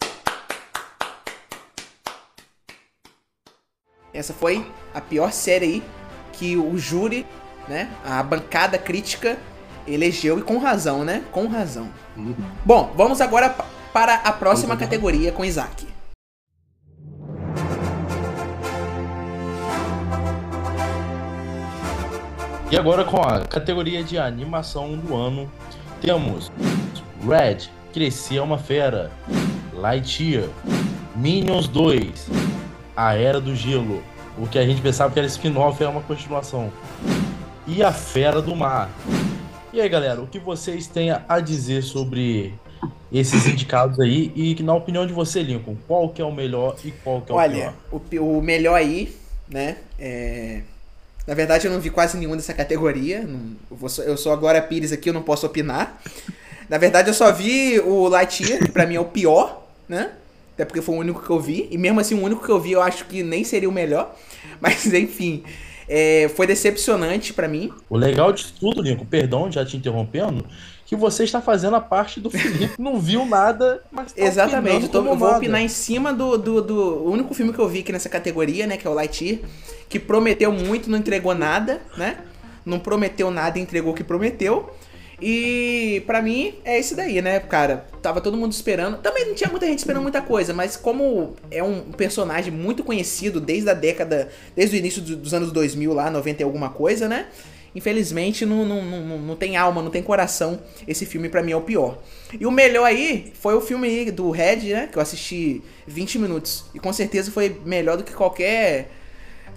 Essa 4.17 4.33
foi 4.33 4.65
a 4.95 4.99
pior 4.99 5.31
série 5.31 5.65
aí 5.65 5.83
que 6.33 6.57
o 6.57 6.75
júri, 6.75 7.23
né, 7.67 7.87
a 8.03 8.23
bancada 8.23 8.75
crítica 8.75 9.37
elegeu 9.87 10.39
e 10.39 10.41
com 10.41 10.57
razão, 10.57 11.05
né? 11.05 11.23
Com 11.31 11.45
razão. 11.47 11.87
Uhum. 12.17 12.33
Bom, 12.65 12.91
vamos 12.95 13.21
agora 13.21 13.51
pa- 13.51 13.67
para 13.93 14.15
a 14.15 14.31
próxima 14.31 14.75
categoria 14.75 15.31
com 15.31 15.45
Isaac. 15.45 15.85
E 22.69 22.75
agora 22.77 23.03
com 23.05 23.21
a 23.21 23.41
categoria 23.41 24.03
de 24.03 24.17
animação 24.17 24.97
do 24.97 25.15
ano, 25.15 25.49
temos 26.01 26.51
Red, 27.25 27.69
Crescer 27.93 28.37
é 28.37 28.41
uma 28.41 28.57
Fera, 28.57 29.09
Lightyear, 29.73 30.49
Minions 31.15 31.67
2, 31.67 32.27
A 32.97 33.13
Era 33.15 33.39
do 33.39 33.55
Gelo, 33.55 34.03
o 34.37 34.47
que 34.47 34.57
a 34.57 34.65
gente 34.65 34.81
pensava 34.81 35.13
que 35.13 35.19
era 35.19 35.27
spin-off 35.27 35.81
é 35.83 35.87
uma 35.87 36.01
continuação, 36.01 36.71
e 37.67 37.83
A 37.83 37.91
Fera 37.93 38.41
do 38.41 38.55
Mar. 38.55 38.89
E 39.71 39.79
aí 39.79 39.87
galera, 39.87 40.19
o 40.21 40.25
que 40.27 40.39
vocês 40.39 40.87
têm 40.87 41.11
a 41.11 41.39
dizer 41.39 41.83
sobre 41.83 42.53
esses 43.11 43.45
indicados 43.47 43.99
aí 43.99 44.31
e 44.35 44.55
que 44.55 44.63
na 44.63 44.73
opinião 44.73 45.05
de 45.05 45.13
você, 45.13 45.41
Lincoln, 45.43 45.75
qual 45.87 46.09
que 46.09 46.21
é 46.21 46.25
o 46.25 46.31
melhor 46.31 46.75
e 46.83 46.91
qual 46.91 47.21
que 47.21 47.31
é 47.31 47.35
o 47.35 47.37
Olha, 47.37 47.53
pior? 47.55 47.73
o, 47.91 47.99
pi- 47.99 48.19
o 48.19 48.41
melhor 48.41 48.73
aí, 48.75 49.15
né? 49.47 49.77
É... 49.99 50.61
Na 51.27 51.33
verdade, 51.33 51.67
eu 51.67 51.71
não 51.73 51.79
vi 51.81 51.89
quase 51.89 52.17
nenhum 52.17 52.35
dessa 52.35 52.53
categoria. 52.53 53.21
não- 53.21 53.55
eu, 53.81 53.89
só- 53.89 54.01
eu 54.03 54.17
sou 54.17 54.31
a 54.31 54.35
Glória 54.35 54.61
Pires 54.61 54.91
aqui, 54.91 55.09
eu 55.09 55.13
não 55.13 55.21
posso 55.21 55.45
opinar. 55.45 56.01
Na 56.69 56.77
verdade, 56.77 57.09
eu 57.09 57.13
só 57.13 57.31
vi 57.31 57.79
o 57.79 58.07
Lightyear, 58.07 58.59
que 58.59 58.71
pra 58.71 58.85
mim 58.85 58.95
é 58.95 58.99
o 58.99 59.05
pior, 59.05 59.65
né? 59.87 60.11
Até 60.57 60.65
porque 60.65 60.81
foi 60.81 60.95
o 60.95 60.97
único 60.97 61.21
que 61.21 61.29
eu 61.29 61.39
vi. 61.39 61.67
E 61.69 61.77
mesmo 61.77 61.99
assim, 61.99 62.19
o 62.19 62.23
único 62.23 62.43
que 62.43 62.51
eu 62.51 62.59
vi, 62.59 62.71
eu 62.71 62.81
acho 62.81 63.05
que 63.05 63.21
nem 63.21 63.43
seria 63.43 63.69
o 63.69 63.71
melhor. 63.71 64.15
Mas, 64.59 64.91
enfim, 64.91 65.43
é, 65.87 66.31
foi 66.35 66.47
decepcionante 66.47 67.31
pra 67.31 67.47
mim. 67.47 67.71
O 67.87 67.95
legal 67.95 68.33
de 68.33 68.51
tudo, 68.53 68.81
Lincoln, 68.81 69.05
perdão, 69.05 69.51
já 69.51 69.63
te 69.63 69.77
interrompendo, 69.77 70.43
que 70.83 70.95
você 70.95 71.23
está 71.25 71.39
fazendo 71.39 71.75
a 71.75 71.79
parte 71.79 72.19
do 72.19 72.31
Felipe, 72.31 72.73
não 72.81 72.99
viu 72.99 73.23
nada, 73.23 73.83
mas 73.91 74.13
tá 74.13 74.23
Exatamente, 74.23 74.85
eu, 74.85 74.89
tô- 74.89 75.05
eu 75.05 75.15
vou 75.15 75.29
opinar 75.29 75.61
em 75.61 75.67
cima 75.67 76.11
do, 76.11 76.39
do, 76.39 76.59
do 76.59 77.03
único 77.03 77.35
filme 77.35 77.53
que 77.53 77.59
eu 77.59 77.69
vi 77.69 77.81
aqui 77.81 77.91
nessa 77.91 78.09
categoria, 78.09 78.65
né, 78.65 78.77
que 78.77 78.87
é 78.87 78.89
o 78.89 78.93
Lightyear, 78.95 79.41
que 79.87 79.99
prometeu 79.99 80.51
muito, 80.51 80.89
não 80.89 80.97
entregou 80.97 81.35
nada, 81.35 81.81
né? 81.95 82.17
Não 82.65 82.79
prometeu 82.79 83.29
nada 83.29 83.59
e 83.59 83.61
entregou 83.61 83.93
o 83.93 83.95
que 83.95 84.03
prometeu. 84.03 84.73
E 85.21 86.03
pra 86.05 86.21
mim 86.21 86.53
é 86.63 86.77
esse 86.77 86.93
daí, 86.95 87.21
né, 87.21 87.39
cara? 87.39 87.87
Tava 88.01 88.21
todo 88.21 88.37
mundo 88.37 88.51
esperando. 88.51 88.97
Também 88.97 89.25
não 89.25 89.33
tinha 89.33 89.49
muita 89.49 89.65
gente 89.65 89.79
esperando 89.79 90.03
muita 90.03 90.21
coisa, 90.21 90.53
mas 90.53 90.77
como 90.77 91.33
é 91.49 91.63
um 91.63 91.81
personagem 91.91 92.51
muito 92.53 92.83
conhecido 92.83 93.41
desde 93.41 93.69
a 93.69 93.73
década, 93.73 94.29
desde 94.55 94.75
o 94.75 94.77
início 94.77 95.01
do- 95.01 95.15
dos 95.15 95.33
anos 95.33 95.51
2000 95.51 95.91
lá, 95.93 96.11
90 96.11 96.41
e 96.41 96.45
alguma 96.45 96.69
coisa, 96.69 97.07
né? 97.09 97.27
Infelizmente 97.75 98.45
não, 98.45 98.65
não, 98.65 98.81
não, 98.83 99.17
não 99.19 99.35
tem 99.35 99.57
alma, 99.57 99.81
não 99.81 99.89
tem 99.91 100.01
coração. 100.03 100.59
Esse 100.87 101.05
filme 101.05 101.29
pra 101.29 101.41
mim 101.43 101.51
é 101.51 101.55
o 101.55 101.61
pior. 101.61 101.97
E 102.39 102.45
o 102.45 102.51
melhor 102.51 102.85
aí 102.85 103.31
foi 103.39 103.55
o 103.55 103.61
filme 103.61 104.09
do 104.11 104.29
Red, 104.29 104.57
né? 104.73 104.87
Que 104.91 104.97
eu 104.97 105.01
assisti 105.01 105.61
20 105.87 106.17
minutos. 106.19 106.65
E 106.73 106.79
com 106.79 106.91
certeza 106.93 107.31
foi 107.31 107.59
melhor 107.65 107.97
do 107.97 108.03
que 108.03 108.13
qualquer 108.13 108.89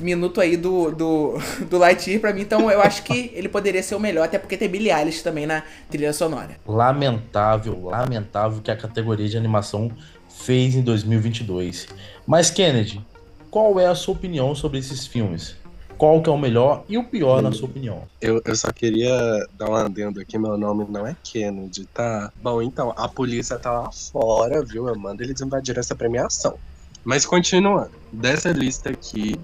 minuto 0.02 0.40
aí 0.40 0.56
do, 0.56 0.90
do, 0.90 1.34
do 1.68 1.78
Lightyear 1.78 2.20
pra 2.20 2.32
mim. 2.32 2.42
Então 2.42 2.70
eu 2.70 2.80
acho 2.80 3.02
que 3.02 3.30
ele 3.34 3.48
poderia 3.48 3.82
ser 3.82 3.94
o 3.94 4.00
melhor, 4.00 4.24
até 4.24 4.38
porque 4.38 4.56
tem 4.56 4.68
Billie 4.68 4.92
Eilish 4.92 5.22
também 5.22 5.46
na 5.46 5.62
trilha 5.90 6.12
sonora. 6.12 6.56
Lamentável, 6.66 7.78
lamentável 7.84 8.60
que 8.62 8.70
a 8.70 8.76
categoria 8.76 9.28
de 9.28 9.36
animação 9.36 9.90
fez 10.28 10.74
em 10.74 10.82
2022. 10.82 11.88
Mas, 12.26 12.50
Kennedy, 12.50 13.04
qual 13.50 13.78
é 13.80 13.86
a 13.86 13.94
sua 13.94 14.14
opinião 14.14 14.54
sobre 14.54 14.78
esses 14.78 15.06
filmes? 15.06 15.56
Qual 15.98 16.22
que 16.22 16.30
é 16.30 16.32
o 16.32 16.38
melhor 16.38 16.84
e 16.88 16.96
o 16.96 17.04
pior, 17.04 17.42
na 17.42 17.52
sua 17.52 17.68
opinião? 17.68 18.04
Eu, 18.22 18.40
eu 18.42 18.56
só 18.56 18.72
queria 18.72 19.14
dar 19.58 19.68
um 19.68 19.74
adendo 19.74 20.18
aqui, 20.18 20.38
meu 20.38 20.56
nome 20.56 20.86
não 20.88 21.06
é 21.06 21.14
Kennedy, 21.22 21.84
tá? 21.92 22.32
Bom, 22.42 22.62
então, 22.62 22.94
a 22.96 23.06
polícia 23.06 23.58
tá 23.58 23.70
lá 23.70 23.92
fora, 23.92 24.64
viu? 24.64 24.88
Eu 24.88 24.98
mando 24.98 25.22
eles 25.22 25.42
invadir 25.42 25.78
essa 25.78 25.94
premiação. 25.94 26.56
Mas 27.04 27.26
continuando, 27.26 27.90
dessa 28.10 28.50
lista 28.50 28.88
aqui, 28.88 29.38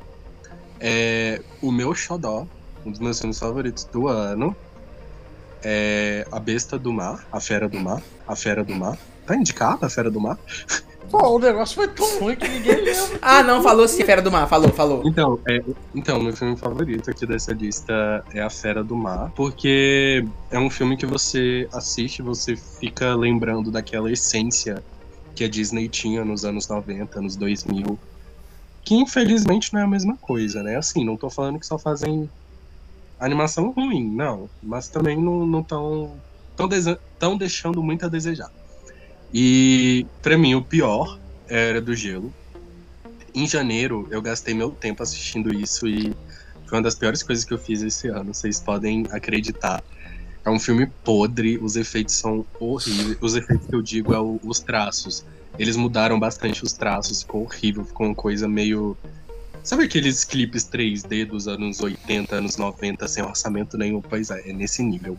é 0.80 1.40
o 1.62 1.70
meu 1.72 1.94
xodó, 1.94 2.46
um 2.84 2.90
dos 2.90 3.00
meus 3.00 3.18
filmes 3.18 3.38
favoritos 3.38 3.84
do 3.84 4.08
ano, 4.08 4.54
é 5.62 6.26
A 6.30 6.38
Besta 6.38 6.78
do 6.78 6.92
Mar, 6.92 7.26
A 7.32 7.40
Fera 7.40 7.68
do 7.68 7.78
Mar, 7.78 8.02
A 8.26 8.36
Fera 8.36 8.62
do 8.62 8.74
Mar. 8.74 8.98
Tá 9.26 9.34
indicado 9.34 9.84
A 9.84 9.90
Fera 9.90 10.10
do 10.10 10.20
Mar? 10.20 10.38
Pô, 11.10 11.36
o 11.36 11.38
negócio 11.38 11.76
foi 11.76 11.88
tão 11.88 12.20
ruim 12.20 12.36
que 12.36 12.48
ninguém 12.48 12.76
lembra. 12.76 13.18
Ah, 13.22 13.42
não, 13.42 13.62
falou 13.62 13.86
sim, 13.86 14.04
Fera 14.04 14.20
do 14.20 14.30
Mar, 14.30 14.48
falou, 14.48 14.70
falou. 14.70 15.02
Então, 15.04 15.38
é, 15.48 15.62
então, 15.94 16.20
meu 16.20 16.34
filme 16.36 16.56
favorito 16.56 17.10
aqui 17.10 17.26
dessa 17.26 17.52
lista 17.52 18.24
é 18.32 18.40
A 18.40 18.50
Fera 18.50 18.82
do 18.82 18.96
Mar, 18.96 19.32
porque 19.34 20.24
é 20.50 20.58
um 20.58 20.68
filme 20.68 20.96
que 20.96 21.06
você 21.06 21.68
assiste, 21.72 22.22
você 22.22 22.56
fica 22.56 23.14
lembrando 23.14 23.70
daquela 23.70 24.10
essência 24.10 24.82
que 25.34 25.44
a 25.44 25.48
Disney 25.48 25.88
tinha 25.88 26.24
nos 26.24 26.44
anos 26.44 26.66
90, 26.66 27.18
anos 27.18 27.36
2000, 27.36 27.98
que 28.86 28.94
infelizmente 28.94 29.72
não 29.72 29.80
é 29.80 29.82
a 29.82 29.88
mesma 29.88 30.16
coisa, 30.20 30.62
né? 30.62 30.76
Assim, 30.76 31.04
não 31.04 31.16
tô 31.16 31.28
falando 31.28 31.58
que 31.58 31.66
só 31.66 31.76
fazem 31.76 32.30
animação 33.18 33.72
ruim, 33.72 34.14
não, 34.14 34.48
mas 34.62 34.88
também 34.88 35.20
não 35.20 35.60
estão 35.60 36.22
tão, 36.54 36.68
tão, 36.68 36.98
tão 37.18 37.36
deixando 37.36 37.82
muito 37.82 38.06
a 38.06 38.08
desejar. 38.08 38.48
E 39.32 40.06
pra 40.22 40.38
mim 40.38 40.54
o 40.54 40.64
pior 40.64 41.18
era 41.48 41.80
do 41.80 41.94
gelo. 41.96 42.32
Em 43.34 43.46
janeiro 43.46 44.06
eu 44.12 44.22
gastei 44.22 44.54
meu 44.54 44.70
tempo 44.70 45.02
assistindo 45.02 45.52
isso 45.52 45.88
e 45.88 46.14
foi 46.68 46.78
uma 46.78 46.82
das 46.82 46.94
piores 46.94 47.24
coisas 47.24 47.44
que 47.44 47.52
eu 47.52 47.58
fiz 47.58 47.82
esse 47.82 48.08
ano, 48.08 48.32
vocês 48.32 48.60
podem 48.60 49.02
acreditar. 49.10 49.82
É 50.44 50.50
um 50.50 50.60
filme 50.60 50.86
podre, 51.04 51.58
os 51.58 51.74
efeitos 51.74 52.20
são 52.20 52.46
horríveis. 52.60 53.18
Os 53.20 53.34
efeitos 53.34 53.66
que 53.66 53.74
eu 53.74 53.82
digo 53.82 54.14
é 54.14 54.20
o- 54.20 54.38
os 54.44 54.60
traços. 54.60 55.24
Eles 55.58 55.76
mudaram 55.76 56.18
bastante 56.18 56.62
os 56.62 56.72
traços, 56.72 57.22
ficou 57.22 57.42
horrível, 57.42 57.84
ficou 57.84 58.06
uma 58.06 58.14
coisa 58.14 58.46
meio. 58.46 58.96
Sabe 59.62 59.84
aqueles 59.84 60.24
clipes 60.24 60.64
3D 60.64 61.26
dos 61.26 61.48
anos 61.48 61.80
80, 61.80 62.36
anos 62.36 62.56
90, 62.56 63.08
sem 63.08 63.22
orçamento 63.22 63.76
nenhum? 63.76 64.00
Pois 64.00 64.30
é, 64.30 64.50
é 64.50 64.52
nesse 64.52 64.82
nível. 64.82 65.16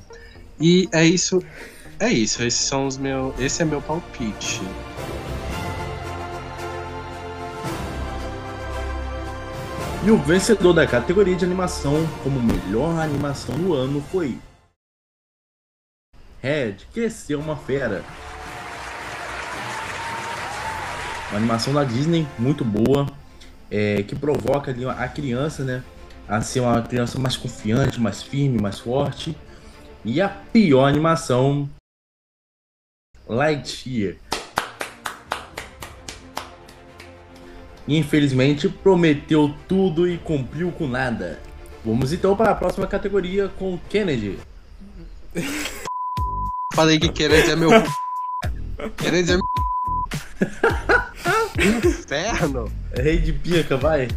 E 0.60 0.88
é 0.92 1.06
isso. 1.06 1.42
É 2.00 2.10
isso, 2.10 2.44
esses 2.44 2.60
são 2.60 2.86
os 2.86 2.98
meus. 2.98 3.38
Esse 3.40 3.64
é 3.64 3.66
meu 3.66 3.82
palpite. 3.82 4.62
E 10.06 10.12
o 10.12 10.18
vencedor 10.18 10.74
da 10.74 10.88
categoria 10.88 11.36
de 11.36 11.44
animação 11.44 12.08
como 12.24 12.40
melhor 12.40 12.98
animação 13.00 13.56
do 13.56 13.74
ano 13.74 14.02
foi 14.12 14.38
Red, 16.42 16.78
Cresceu 16.94 17.40
uma 17.40 17.58
Fera. 17.58 18.06
Uma 21.30 21.38
animação 21.38 21.74
da 21.74 21.84
Disney 21.84 22.26
muito 22.40 22.64
boa, 22.64 23.08
é, 23.70 24.04
que 24.04 24.16
provoca 24.16 24.72
ali 24.72 24.86
a 24.86 25.08
criança, 25.08 25.64
né, 25.64 25.84
a 26.28 26.42
ser 26.42 26.62
uma 26.62 26.82
criança 26.82 27.20
mais 27.20 27.36
confiante, 27.36 28.00
mais 28.00 28.24
firme, 28.24 28.62
mais 28.62 28.80
forte. 28.80 29.36
E 30.06 30.22
a 30.22 30.30
pior 30.30 30.86
animação, 30.86 31.70
Lightyear. 33.28 34.16
Infelizmente, 37.88 38.68
prometeu 38.68 39.54
tudo 39.68 40.10
e 40.10 40.18
cumpriu 40.18 40.72
com 40.72 40.88
nada. 40.88 41.40
Vamos 41.86 42.12
então 42.12 42.36
para 42.36 42.52
a 42.52 42.56
próxima 42.56 42.86
categoria 42.86 43.48
com 43.48 43.78
Kennedy. 43.90 44.40
Falei 46.76 47.00
que 47.00 47.10
Kennedy 47.10 47.52
é 47.52 47.56
meu. 47.56 47.70
Kennedy 48.98 49.32
é 49.32 49.36
meu. 49.36 50.87
Inferno! 51.58 52.72
Rei 52.96 53.18
de 53.18 53.34
pica, 53.34 53.76
vai. 53.76 54.08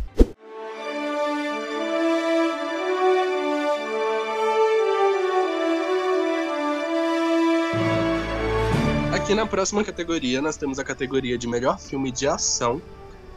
Aqui 9.13 9.35
na 9.35 9.47
próxima 9.47 9.83
categoria 9.83 10.43
nós 10.43 10.57
temos 10.57 10.79
a 10.79 10.85
categoria 10.85 11.39
de 11.39 11.47
melhor 11.47 11.79
filme 11.79 12.13
de 12.13 12.27
ação 12.27 12.81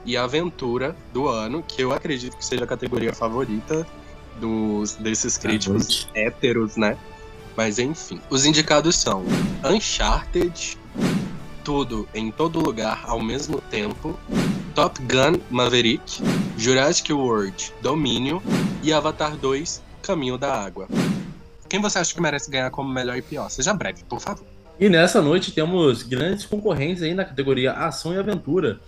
e 0.06 0.18
aventura 0.18 0.96
do 1.14 1.30
ano, 1.30 1.64
que 1.64 1.82
eu 1.82 1.94
acredito 1.94 2.36
que 2.36 2.46
seja 2.46 2.66
a 2.66 2.68
categoria 2.68 3.14
favorita 3.14 3.88
dos 4.40 4.96
desses 4.96 5.38
críticos 5.38 6.10
héteros, 6.14 6.76
né? 6.76 6.98
Mas 7.56 7.80
enfim, 7.80 8.20
os 8.30 8.46
indicados 8.46 8.98
são 8.98 9.24
Uncharted, 9.64 10.78
Tudo 11.64 12.08
em 12.14 12.30
Todo 12.30 12.60
Lugar 12.60 13.04
ao 13.08 13.22
mesmo 13.22 13.62
tempo, 13.62 14.20
Top 14.76 15.00
Gun 15.04 15.40
Maverick, 15.50 16.22
Jurassic 16.58 17.14
World 17.14 17.74
Domínio 17.82 18.44
e 18.82 18.92
Avatar 18.92 19.38
2 19.38 19.82
Caminho 20.02 20.38
da 20.38 20.54
Água. 20.54 20.88
Quem 21.70 21.80
você 21.80 22.00
acha 22.00 22.14
que 22.14 22.22
merece 22.22 22.52
ganhar 22.52 22.70
como 22.70 22.92
melhor 22.92 23.18
e 23.18 23.22
pior? 23.22 23.50
Seja 23.50 23.74
breve, 23.74 24.04
por 24.04 24.20
favor. 24.20 24.46
E 24.80 24.90
nessa 24.90 25.22
noite 25.22 25.52
temos 25.52 26.04
grandes 26.04 26.46
concorrentes 26.46 27.02
aí 27.02 27.14
na 27.14 27.24
categoria 27.24 27.72
Ação 27.72 28.14
e 28.14 28.18
Aventura. 28.18 28.80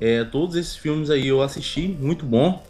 É, 0.00 0.24
todos 0.24 0.56
esses 0.56 0.74
filmes 0.74 1.10
aí 1.10 1.28
eu 1.28 1.40
assisti, 1.40 1.86
muito 1.86 2.26
bom. 2.26 2.64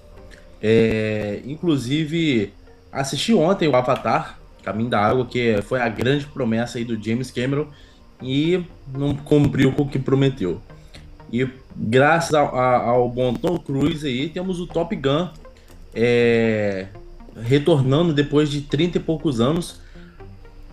É, 0.61 1.41
inclusive, 1.47 2.53
assisti 2.93 3.33
ontem 3.33 3.67
o 3.67 3.75
Avatar, 3.75 4.39
Caminho 4.63 4.91
da 4.91 5.01
Água, 5.01 5.25
que 5.25 5.61
foi 5.63 5.81
a 5.81 5.89
grande 5.89 6.27
promessa 6.27 6.79
aí 6.79 6.85
do 6.85 7.03
James 7.03 7.31
Cameron 7.31 7.69
e 8.25 8.65
não 8.93 9.15
cumpriu 9.15 9.73
com 9.73 9.83
o 9.83 9.89
que 9.89 9.99
prometeu. 9.99 10.61
E 11.33 11.49
graças 11.77 12.35
ao, 12.35 12.57
ao 12.57 13.09
bom 13.09 13.35
Tom 13.35 13.59
Cruise 13.59 14.07
aí, 14.07 14.29
temos 14.29 14.61
o 14.61 14.67
Top 14.67 14.95
Gun 14.95 15.29
é, 15.95 16.87
retornando 17.43 18.13
depois 18.13 18.51
de 18.51 18.63
30 18.63 18.99
e 18.99 19.01
poucos 19.01 19.41
anos 19.41 19.81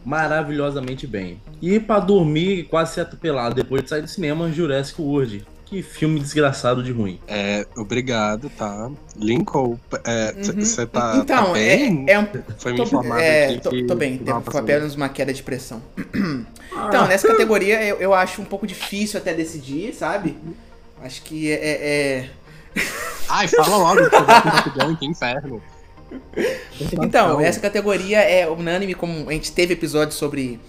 maravilhosamente 0.03 1.05
bem. 1.05 1.39
E 1.61 1.79
para 1.79 1.99
dormir 1.99 2.63
quase 2.63 2.95
se 2.95 3.01
atropelado 3.01 3.55
depois 3.55 3.83
de 3.83 3.89
sair 3.89 4.01
do 4.01 4.07
cinema, 4.07 4.51
Jurassic 4.51 4.99
World. 5.01 5.45
Que 5.71 5.81
filme 5.81 6.19
desgraçado 6.19 6.83
de 6.83 6.91
ruim. 6.91 7.17
É, 7.25 7.65
obrigado, 7.77 8.49
tá? 8.57 8.91
Lincoln, 9.15 9.79
você 10.57 10.81
Uhum. 10.81 10.87
tá, 10.87 11.13
Então, 11.15 11.45
tá 11.45 11.53
bem? 11.53 12.03
é, 12.09 12.11
é 12.11 12.19
um. 12.19 12.27
Foi 12.57 12.73
me 12.73 12.81
informado 12.81 13.21
é, 13.21 13.45
aqui 13.45 13.61
tô, 13.61 13.69
que 13.69 13.83
tô 13.85 13.95
bem, 13.95 14.19
foi 14.51 14.59
apenas 14.59 14.95
uma 14.95 15.07
queda 15.07 15.33
de 15.33 15.41
pressão. 15.41 15.81
Então, 16.87 17.05
nessa 17.05 17.27
categoria 17.27 17.83
eu, 17.83 17.97
eu 17.97 18.13
acho 18.13 18.41
um 18.41 18.45
pouco 18.45 18.65
difícil 18.65 19.19
até 19.19 19.33
decidir, 19.33 19.93
sabe? 19.93 20.37
Acho 21.01 21.21
que 21.21 21.51
é. 21.51 21.55
é- 21.55 21.87
é- 22.25 22.29
Ai, 23.29 23.47
fala 23.47 23.75
logo, 23.77 24.97
que 24.97 25.05
inferno. 25.05 25.61
Então, 27.01 27.39
essa 27.41 27.59
categoria 27.59 28.19
é 28.19 28.49
unânime, 28.49 28.93
como 28.93 29.29
a 29.29 29.33
gente 29.33 29.51
teve 29.51 29.73
episódio 29.73 30.13
sobre 30.13 30.59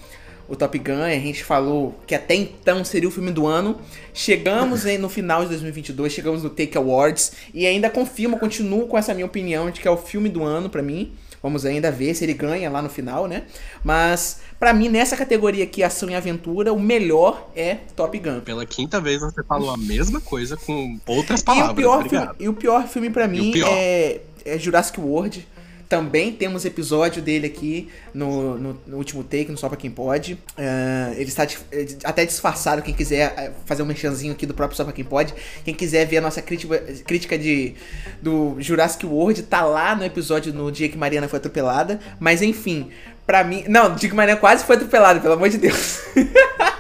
o 0.49 0.57
Top 0.57 0.77
Gun, 0.79 1.03
a 1.03 1.11
gente 1.11 1.45
falou 1.45 1.95
que 2.07 2.15
até 2.15 2.35
então 2.35 2.85
seria 2.85 3.09
o 3.09 3.13
filme 3.13 3.31
do 3.31 3.47
ano. 3.47 3.79
Chegamos 4.13 4.85
no 5.01 5.09
final 5.09 5.43
de 5.43 5.49
2022, 5.49 6.13
chegamos 6.13 6.43
no 6.43 6.51
Take 6.51 6.77
Awards 6.77 7.33
e 7.55 7.67
ainda 7.67 7.89
confirmo, 7.89 8.39
continuo 8.39 8.87
com 8.87 8.99
essa 8.99 9.15
minha 9.15 9.27
opinião 9.27 9.71
de 9.71 9.81
que 9.81 9.89
é 9.89 9.91
o 9.91 9.97
filme 9.97 10.29
do 10.29 10.43
ano 10.45 10.69
pra 10.69 10.83
mim. 10.83 11.13
Vamos 11.43 11.67
ainda 11.67 11.91
ver 11.91 12.15
se 12.15 12.25
ele 12.25 12.35
ganha 12.35 12.71
lá 12.71 12.81
no 12.81 12.89
final, 12.89 13.27
né? 13.27 13.43
Mas 13.83 14.41
pra 14.61 14.73
mim 14.73 14.89
nessa 14.89 15.17
categoria 15.17 15.65
aqui, 15.65 15.83
ação 15.83 16.09
e 16.09 16.15
aventura, 16.15 16.73
o 16.73 16.79
melhor 16.79 17.51
é 17.57 17.79
Top 17.97 18.17
Gun. 18.17 18.41
Pela 18.41 18.65
quinta 18.65 19.01
vez 19.01 19.21
você 19.21 19.43
falou 19.43 19.71
a 19.71 19.77
mesma 19.77 20.21
coisa 20.21 20.57
com 20.57 21.01
outras 21.05 21.41
E 21.41 21.45
palavras. 21.45 21.73
o 21.73 21.75
pior 21.75 22.03
filme, 22.03 22.17
obrigado. 22.19 22.37
e 22.39 22.49
o 22.49 22.53
pior 22.55 22.87
filme 22.87 23.11
para 23.11 23.27
mim 23.27 23.53
é, 23.67 24.21
é 24.45 24.57
Jurassic 24.59 25.01
World. 25.01 25.49
Também 25.93 26.33
temos 26.33 26.65
episódio 26.65 27.21
dele 27.21 27.47
aqui 27.47 27.87
no, 28.15 28.57
no, 28.57 28.81
no 28.87 28.97
último 28.97 29.23
take, 29.23 29.51
no 29.51 29.59
Só 29.59 29.69
Pra 29.69 29.77
Quem 29.77 29.91
Pode. 29.91 30.39
Ah, 30.57 31.13
ele 31.15 31.29
está 31.29 31.45
eh, 31.45 31.87
até 32.03 32.25
disfarçado, 32.25 32.81
quem 32.81 32.95
quiser 32.95 33.35
eh, 33.37 33.53
fazer 33.67 33.83
um 33.83 33.85
merchanzinho 33.85 34.33
aqui 34.33 34.47
do 34.47 34.55
próprio 34.55 34.75
Só 34.75 34.85
Pra 34.85 34.93
Quem 34.95 35.05
Pode. 35.05 35.35
Quem 35.67 35.75
quiser 35.75 36.07
ver 36.07 36.17
a 36.17 36.21
nossa 36.23 36.41
crítica, 36.41 36.79
crítica 37.07 37.37
de, 37.37 37.75
do 38.23 38.57
Jurassic 38.59 39.05
World, 39.05 39.43
tá 39.43 39.67
lá 39.67 39.95
no 39.95 40.03
episódio 40.03 40.51
no 40.51 40.73
dia 40.73 40.89
que 40.89 40.97
Mariana 40.97 41.29
foi 41.29 41.37
atropelada. 41.37 42.01
Mas 42.19 42.41
enfim, 42.41 42.89
pra 43.27 43.45
mim... 43.45 43.67
Não, 43.69 43.95
dia 43.95 44.09
que 44.09 44.17
Mariana 44.17 44.41
quase 44.41 44.65
foi 44.65 44.77
atropelada, 44.77 45.21
pelo 45.21 45.35
amor 45.35 45.51
de 45.51 45.59
Deus. 45.59 46.01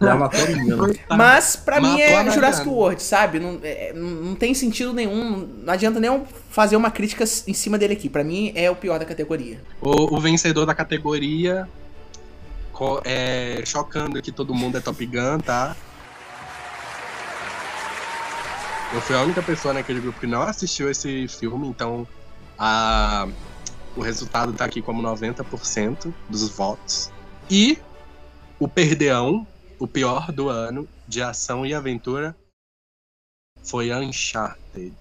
Já 0.00 0.14
matou 0.14 0.40
a 0.40 0.46
menina. 0.46 0.76
Mas 1.10 1.56
pra 1.56 1.80
mim 1.80 1.88
Matou 1.88 2.04
a 2.04 2.04
é 2.04 2.14
Mariana. 2.14 2.30
Jurassic 2.32 2.68
World, 2.68 3.02
sabe? 3.02 3.40
Não, 3.40 3.58
é, 3.62 3.92
não 3.92 4.34
tem 4.34 4.54
sentido 4.54 4.92
nenhum. 4.92 5.48
Não 5.64 5.72
adianta 5.72 5.98
nem 5.98 6.08
eu 6.08 6.26
fazer 6.50 6.76
uma 6.76 6.90
crítica 6.90 7.24
em 7.24 7.52
cima 7.52 7.76
dele 7.76 7.94
aqui. 7.94 8.08
Pra 8.08 8.22
mim 8.22 8.52
é 8.54 8.70
o 8.70 8.76
pior 8.76 8.98
da 8.98 9.04
categoria. 9.04 9.60
O, 9.80 10.16
o 10.16 10.20
vencedor 10.20 10.66
da 10.66 10.74
categoria, 10.74 11.68
é, 13.04 13.62
chocando 13.64 14.22
que 14.22 14.30
todo 14.30 14.54
mundo 14.54 14.78
é 14.78 14.80
Top 14.80 15.04
Gun, 15.04 15.40
tá? 15.40 15.74
Eu 18.92 19.00
fui 19.02 19.14
a 19.14 19.20
única 19.20 19.42
pessoa 19.42 19.74
naquele 19.74 20.00
grupo 20.00 20.18
que 20.18 20.26
não 20.26 20.42
assistiu 20.42 20.90
esse 20.90 21.28
filme, 21.28 21.68
então 21.68 22.06
a, 22.58 23.28
o 23.94 24.00
resultado 24.00 24.52
tá 24.52 24.64
aqui 24.64 24.80
como 24.80 25.02
90% 25.02 26.12
dos 26.28 26.48
votos. 26.48 27.10
E 27.50 27.78
o 28.58 28.66
perdeão, 28.66 29.46
o 29.78 29.86
pior 29.86 30.32
do 30.32 30.48
ano 30.48 30.88
de 31.06 31.22
ação 31.22 31.64
e 31.64 31.72
aventura, 31.74 32.36
foi 33.62 33.92
Uncharted. 33.92 34.96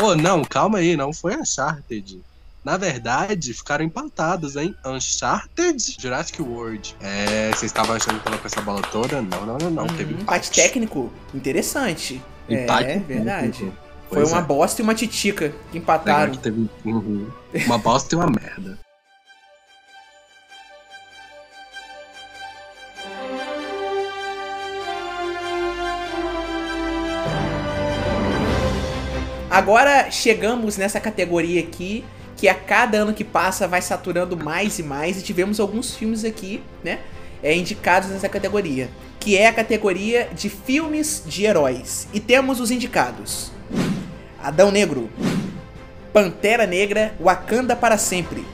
Oh, 0.00 0.14
não, 0.14 0.44
calma 0.44 0.78
aí, 0.78 0.96
não 0.96 1.12
foi 1.12 1.36
Uncharted. 1.36 2.22
Na 2.64 2.76
verdade, 2.76 3.54
ficaram 3.54 3.84
empatados, 3.84 4.56
hein? 4.56 4.74
Uncharted, 4.84 5.96
Jurassic 5.98 6.42
World. 6.42 6.94
É, 7.00 7.48
vocês 7.50 7.70
estavam 7.70 7.96
achando 7.96 8.18
que 8.18 8.24
tava 8.24 8.38
com 8.38 8.46
essa 8.46 8.60
bola 8.60 8.82
toda? 8.82 9.22
Não, 9.22 9.46
não, 9.46 9.58
não, 9.58 9.70
não. 9.70 9.82
Uhum, 9.84 9.96
Teve 9.96 10.14
empate 10.14 10.50
técnico, 10.50 11.12
interessante. 11.34 12.20
Empate 12.48 12.90
é, 12.90 12.98
verdade. 12.98 13.72
Foi 14.08 14.18
Pois 14.18 14.32
uma 14.32 14.40
é. 14.40 14.44
bosta 14.44 14.80
e 14.80 14.84
uma 14.84 14.94
titica 14.94 15.54
que 15.70 15.78
empataram. 15.78 16.32
que 16.32 16.38
teve 16.38 16.68
uhum. 16.84 17.30
uma 17.66 17.78
bosta 17.78 18.14
e 18.14 18.18
uma 18.18 18.26
merda. 18.26 18.78
Agora 29.58 30.08
chegamos 30.08 30.76
nessa 30.76 31.00
categoria 31.00 31.60
aqui, 31.60 32.04
que 32.36 32.48
a 32.48 32.54
cada 32.54 32.98
ano 32.98 33.12
que 33.12 33.24
passa 33.24 33.66
vai 33.66 33.82
saturando 33.82 34.36
mais 34.36 34.78
e 34.78 34.84
mais, 34.84 35.18
e 35.18 35.22
tivemos 35.22 35.58
alguns 35.58 35.96
filmes 35.96 36.24
aqui, 36.24 36.62
né? 36.84 37.00
É, 37.42 37.52
indicados 37.56 38.08
nessa 38.10 38.28
categoria. 38.28 38.88
Que 39.18 39.36
é 39.36 39.48
a 39.48 39.52
categoria 39.52 40.28
de 40.32 40.48
filmes 40.48 41.24
de 41.26 41.44
heróis. 41.44 42.06
E 42.14 42.20
temos 42.20 42.60
os 42.60 42.70
indicados: 42.70 43.50
Adão 44.40 44.70
Negro, 44.70 45.10
Pantera 46.12 46.64
Negra, 46.64 47.12
Wakanda 47.20 47.74
para 47.74 47.98
sempre, 47.98 48.46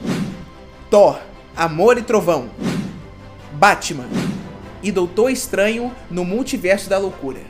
Thor, 0.89 1.19
Amor 1.55 1.99
e 1.99 2.01
Trovão, 2.01 2.49
Batman 3.51 4.09
e 4.81 4.91
Doutor 4.91 5.29
Estranho 5.29 5.93
no 6.09 6.25
Multiverso 6.25 6.89
da 6.89 6.97
Loucura. 6.97 7.41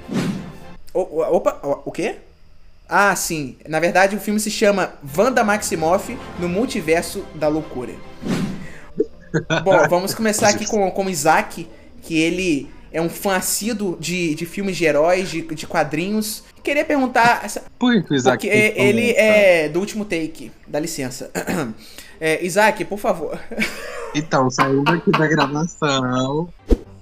O- 0.93 1.21
opa, 1.21 1.57
o- 1.63 1.83
o 1.89 1.91
quê? 1.93 2.17
Ah, 2.87 3.15
sim. 3.15 3.57
Na 3.67 3.79
verdade, 3.79 4.15
o 4.15 4.19
filme 4.19 4.39
se 4.39 4.51
chama 4.51 4.93
Wanda 5.17 5.43
Maximoff 5.43 6.17
no 6.39 6.47
Multiverso 6.47 7.25
da 7.35 7.47
Loucura. 7.47 7.93
Bom, 9.63 9.87
vamos 9.89 10.13
começar 10.13 10.49
aqui 10.49 10.65
com, 10.65 10.89
com 10.91 11.05
o 11.05 11.09
Isaac, 11.09 11.67
que 12.01 12.17
ele 12.21 12.69
é 12.91 13.01
um 13.01 13.09
fã 13.09 13.35
assíduo 13.35 13.97
de, 13.99 14.33
de 14.35 14.45
filmes 14.45 14.77
de 14.77 14.85
heróis, 14.85 15.29
de, 15.29 15.41
de 15.41 15.67
quadrinhos. 15.67 16.43
Queria 16.63 16.85
perguntar, 16.85 17.41
essa- 17.43 17.63
Por 17.77 18.01
que 18.03 18.13
o 18.13 18.15
Isaac 18.15 18.37
porque 18.47 18.55
ele 18.55 19.01
comentar? 19.13 19.23
é 19.25 19.69
do 19.69 19.79
último 19.79 20.05
take, 20.05 20.51
dá 20.67 20.79
licença. 20.79 21.31
É, 22.17 22.43
Isaac, 22.45 22.85
por 22.85 22.97
favor. 22.97 23.37
Então, 24.15 24.49
saindo 24.49 24.89
aqui 24.89 25.11
da 25.11 25.27
gravação. 25.27 26.47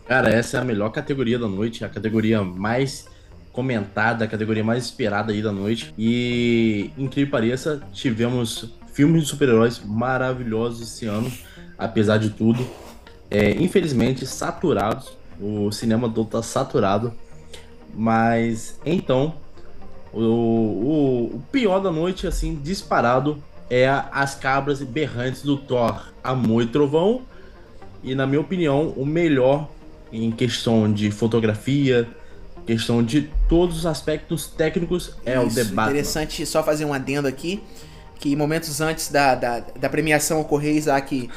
Cara, 0.07 0.29
essa 0.33 0.57
é 0.57 0.59
a 0.59 0.63
melhor 0.63 0.89
categoria 0.89 1.37
da 1.37 1.47
noite, 1.47 1.85
a 1.85 1.89
categoria 1.89 2.41
mais 2.43 3.05
comentada, 3.53 4.25
a 4.25 4.27
categoria 4.27 4.63
mais 4.63 4.83
esperada 4.83 5.31
aí 5.31 5.41
da 5.41 5.51
noite. 5.51 5.93
E, 5.97 6.89
incrível 6.97 7.27
que 7.27 7.31
pareça, 7.31 7.81
tivemos 7.93 8.73
filmes 8.91 9.23
de 9.23 9.29
super-heróis 9.29 9.79
maravilhosos 9.85 10.81
esse 10.81 11.05
ano, 11.05 11.31
apesar 11.77 12.17
de 12.17 12.31
tudo. 12.31 12.67
É, 13.29 13.51
infelizmente, 13.51 14.25
saturados. 14.25 15.15
O 15.39 15.71
cinema 15.71 16.09
todo 16.09 16.29
tá 16.29 16.41
saturado. 16.41 17.13
Mas, 17.93 18.79
então, 18.83 19.35
o, 20.11 20.19
o, 20.19 21.23
o 21.35 21.43
pior 21.51 21.79
da 21.79 21.91
noite, 21.91 22.25
assim, 22.25 22.55
disparado, 22.55 23.41
é 23.69 23.87
as 24.11 24.33
cabras 24.33 24.81
berrantes 24.81 25.43
do 25.43 25.57
Thor, 25.57 26.11
Amor 26.23 26.63
e 26.63 26.67
Trovão. 26.67 27.21
E, 28.03 28.15
na 28.15 28.25
minha 28.25 28.41
opinião, 28.41 28.89
o 28.97 29.05
melhor 29.05 29.69
em 30.11 30.31
questão 30.31 30.91
de 30.91 31.09
fotografia, 31.09 32.07
questão 32.65 33.03
de 33.03 33.29
todos 33.49 33.77
os 33.77 33.85
aspectos 33.85 34.47
técnicos, 34.47 35.15
é 35.25 35.39
o 35.39 35.47
Isso, 35.47 35.55
The 35.55 35.63
Batman. 35.65 35.91
Interessante 35.91 36.45
só 36.45 36.63
fazer 36.63 36.85
um 36.85 36.93
adendo 36.93 37.27
aqui, 37.27 37.61
que 38.19 38.35
momentos 38.35 38.81
antes 38.81 39.09
da, 39.09 39.35
da, 39.35 39.59
da 39.59 39.89
premiação 39.89 40.41
ocorrer, 40.41 40.75
Isaac 40.75 41.29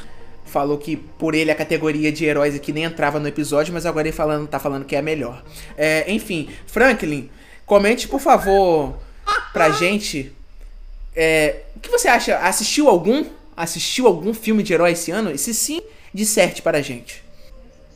falou 0.45 0.77
que 0.77 0.95
por 0.95 1.35
ele 1.35 1.51
a 1.51 1.55
categoria 1.55 2.11
de 2.11 2.23
heróis 2.23 2.55
aqui 2.55 2.71
nem 2.71 2.85
entrava 2.85 3.19
no 3.19 3.27
episódio, 3.27 3.73
mas 3.73 3.85
agora 3.85 4.07
ele 4.07 4.15
falando, 4.15 4.47
tá 4.47 4.59
falando 4.59 4.85
que 4.85 4.95
é 4.95 4.99
a 4.99 5.01
melhor. 5.01 5.43
É, 5.77 6.09
enfim, 6.11 6.49
Franklin, 6.65 7.29
comente 7.65 8.07
por 8.07 8.21
favor 8.21 8.97
pra 9.51 9.71
gente 9.71 10.31
é, 11.19 11.63
o 11.75 11.79
que 11.79 11.89
você 11.89 12.07
acha? 12.07 12.37
Assistiu 12.37 12.87
algum? 12.87 13.25
Assistiu 13.55 14.05
algum 14.05 14.35
filme 14.35 14.61
de 14.61 14.71
herói 14.71 14.91
esse 14.91 15.09
ano? 15.09 15.31
E 15.31 15.37
se 15.37 15.51
sim, 15.51 15.81
disserte 16.13 16.61
para 16.61 16.77
a 16.77 16.81
gente. 16.81 17.23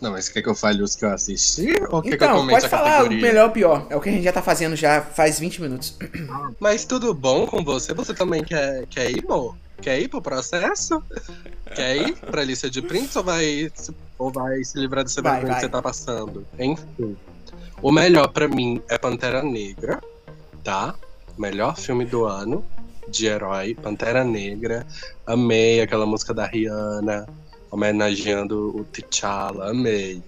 Não, 0.02 0.12
mas 0.12 0.28
quer 0.28 0.42
que 0.42 0.50
eu 0.50 0.56
fale 0.56 0.82
os 0.82 0.96
que 0.96 1.06
eu 1.06 1.12
assisti? 1.12 1.68
Ou 1.92 2.02
quer 2.02 2.16
então, 2.16 2.18
que 2.18 2.34
eu 2.34 2.38
comente 2.38 2.60
pode 2.62 2.70
falar 2.70 3.04
o 3.04 3.10
melhor 3.10 3.46
ou 3.46 3.52
pior. 3.52 3.86
É 3.88 3.96
o 3.96 4.02
que 4.02 4.10
a 4.10 4.12
gente 4.12 4.24
já 4.24 4.32
tá 4.32 4.42
fazendo 4.42 4.76
já 4.76 5.00
faz 5.00 5.40
20 5.40 5.62
minutos. 5.62 5.96
Mas 6.60 6.86
tudo 6.86 7.14
bom 7.14 7.46
com 7.46 7.64
você? 7.64 7.94
Você 7.94 8.12
também 8.12 8.44
quer, 8.44 8.88
quer 8.88 9.12
ir, 9.12 9.24
amor? 9.24 9.56
Quer 9.80 10.00
ir 10.00 10.08
pro 10.08 10.20
processo? 10.22 11.04
Quer 11.76 11.98
ir 11.98 12.16
pra 12.16 12.44
lista 12.44 12.68
de 12.68 12.82
prints 12.82 13.16
ou 13.16 13.24
vai, 13.24 13.72
ou 14.18 14.32
vai 14.32 14.64
se 14.64 14.80
livrar 14.80 15.04
desse 15.04 15.22
Vai, 15.22 15.46
que 15.46 15.54
você 15.54 15.70
tá 15.70 15.82
passando? 15.82 16.46
Enfim. 16.58 17.16
O 17.80 17.92
melhor 17.92 18.28
pra 18.30 18.48
mim 18.48 18.82
é 18.90 18.98
Pantera 18.98 19.44
Negra, 19.44 20.02
tá? 20.64 20.96
Melhor 21.38 21.78
filme 21.78 22.06
do 22.06 22.26
ano 22.26 22.66
de 23.08 23.28
herói, 23.28 23.76
Pantera 23.76 24.24
Negra. 24.24 24.86
Amei 25.26 25.82
aquela 25.82 26.06
música 26.06 26.34
da 26.34 26.46
Rihanna, 26.46 27.28
homenageando 27.72 28.76
o 28.78 28.84
T'Challa. 28.84 29.72
Amei. 29.72 30.22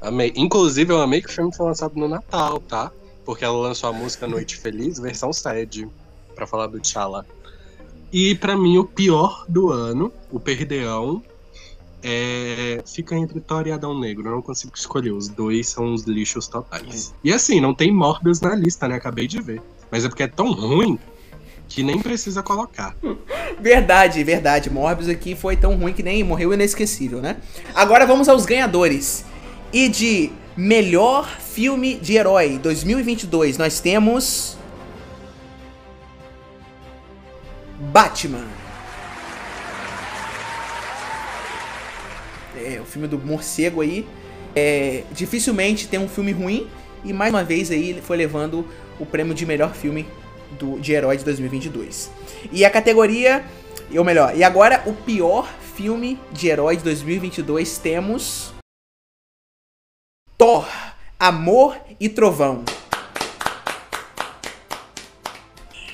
Amei. 0.00 0.32
Inclusive, 0.34 0.92
eu 0.92 1.00
amei 1.00 1.20
que 1.20 1.28
o 1.28 1.32
filme 1.32 1.54
foi 1.54 1.66
lançado 1.66 1.94
no 1.94 2.08
Natal, 2.08 2.58
tá? 2.60 2.90
Porque 3.24 3.44
ela 3.44 3.56
lançou 3.56 3.90
a 3.90 3.92
música 3.92 4.26
Noite 4.26 4.56
Feliz, 4.56 4.98
versão 4.98 5.32
sede, 5.32 5.86
pra 6.34 6.46
falar 6.46 6.66
do 6.66 6.80
T'Challa. 6.80 7.26
E 8.10 8.34
pra 8.34 8.56
mim, 8.56 8.78
o 8.78 8.84
pior 8.84 9.44
do 9.48 9.70
ano, 9.70 10.12
o 10.30 10.40
Perdeão, 10.40 11.22
é... 12.02 12.82
fica 12.84 13.14
entre 13.14 13.38
Thor 13.40 13.66
e 13.66 13.72
Adão 13.72 13.98
Negro. 13.98 14.26
Eu 14.26 14.32
não 14.32 14.42
consigo 14.42 14.72
escolher. 14.74 15.12
Os 15.12 15.28
dois 15.28 15.68
são 15.68 15.94
os 15.94 16.02
lixos 16.02 16.48
totais. 16.48 17.14
E 17.22 17.32
assim, 17.32 17.60
não 17.60 17.74
tem 17.74 17.92
Morbius 17.92 18.40
na 18.40 18.54
lista, 18.54 18.88
né? 18.88 18.96
Acabei 18.96 19.28
de 19.28 19.40
ver. 19.40 19.62
Mas 19.90 20.04
é 20.04 20.08
porque 20.08 20.24
é 20.24 20.28
tão 20.28 20.52
ruim 20.52 20.98
que 21.72 21.82
nem 21.82 21.98
precisa 21.98 22.42
colocar. 22.42 22.94
Verdade, 23.58 24.22
verdade. 24.22 24.68
Morbius 24.68 25.08
aqui 25.08 25.34
foi 25.34 25.56
tão 25.56 25.74
ruim 25.74 25.94
que 25.94 26.02
nem 26.02 26.22
morreu 26.22 26.52
inesquecível, 26.52 27.20
né? 27.22 27.38
Agora 27.74 28.04
vamos 28.04 28.28
aos 28.28 28.44
ganhadores. 28.44 29.24
E 29.72 29.88
de 29.88 30.30
melhor 30.54 31.26
filme 31.40 31.94
de 31.94 32.14
herói 32.14 32.58
2022, 32.58 33.56
nós 33.56 33.80
temos. 33.80 34.58
Batman. 37.80 38.46
É, 42.54 42.80
o 42.80 42.84
filme 42.84 43.08
do 43.08 43.18
morcego 43.18 43.80
aí. 43.80 44.06
É, 44.54 45.04
dificilmente 45.12 45.88
tem 45.88 45.98
um 45.98 46.08
filme 46.08 46.32
ruim. 46.32 46.66
E 47.02 47.14
mais 47.14 47.32
uma 47.32 47.42
vez 47.42 47.70
aí 47.70 47.88
ele 47.88 48.02
foi 48.02 48.18
levando 48.18 48.66
o 49.00 49.06
prêmio 49.06 49.34
de 49.34 49.46
melhor 49.46 49.74
filme 49.74 50.06
do, 50.58 50.78
de 50.78 50.92
herói 50.92 51.16
de 51.16 51.24
2022. 51.24 52.10
E 52.50 52.64
a 52.64 52.70
categoria. 52.70 53.44
Ou 53.94 54.04
melhor, 54.04 54.34
e 54.34 54.42
agora 54.42 54.82
o 54.86 54.92
pior 54.92 55.46
filme 55.74 56.18
de 56.32 56.48
herói 56.48 56.76
de 56.76 56.84
2022 56.84 57.78
temos. 57.78 58.52
Thor, 60.38 60.66
Amor 61.18 61.76
e 62.00 62.08
Trovão. 62.08 62.64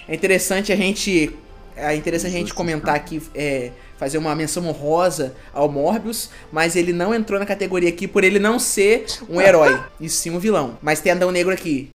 É 0.08 0.14
interessante 0.14 0.72
a 0.72 0.76
gente. 0.76 1.36
É 1.76 1.94
interessante 1.94 2.34
a 2.34 2.38
gente 2.38 2.54
comentar 2.54 2.96
aqui, 2.96 3.22
é, 3.34 3.70
fazer 3.98 4.18
uma 4.18 4.34
menção 4.34 4.66
honrosa 4.66 5.36
ao 5.52 5.68
Morbius, 5.68 6.30
mas 6.50 6.74
ele 6.74 6.92
não 6.92 7.14
entrou 7.14 7.38
na 7.38 7.46
categoria 7.46 7.88
aqui 7.88 8.08
por 8.08 8.24
ele 8.24 8.40
não 8.40 8.58
ser 8.58 9.06
um 9.28 9.40
herói, 9.40 9.80
e 10.00 10.08
sim 10.08 10.30
um 10.30 10.40
vilão. 10.40 10.76
Mas 10.82 11.00
tem 11.00 11.12
Adão 11.12 11.30
Negro 11.30 11.52
aqui. 11.52 11.90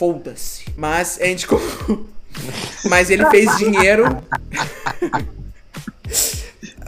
Foda-se. 0.00 0.64
Mas 0.78 1.18
a 1.20 1.26
gente. 1.26 1.46
mas 2.88 3.10
ele 3.10 3.26
fez 3.26 3.54
dinheiro. 3.58 4.04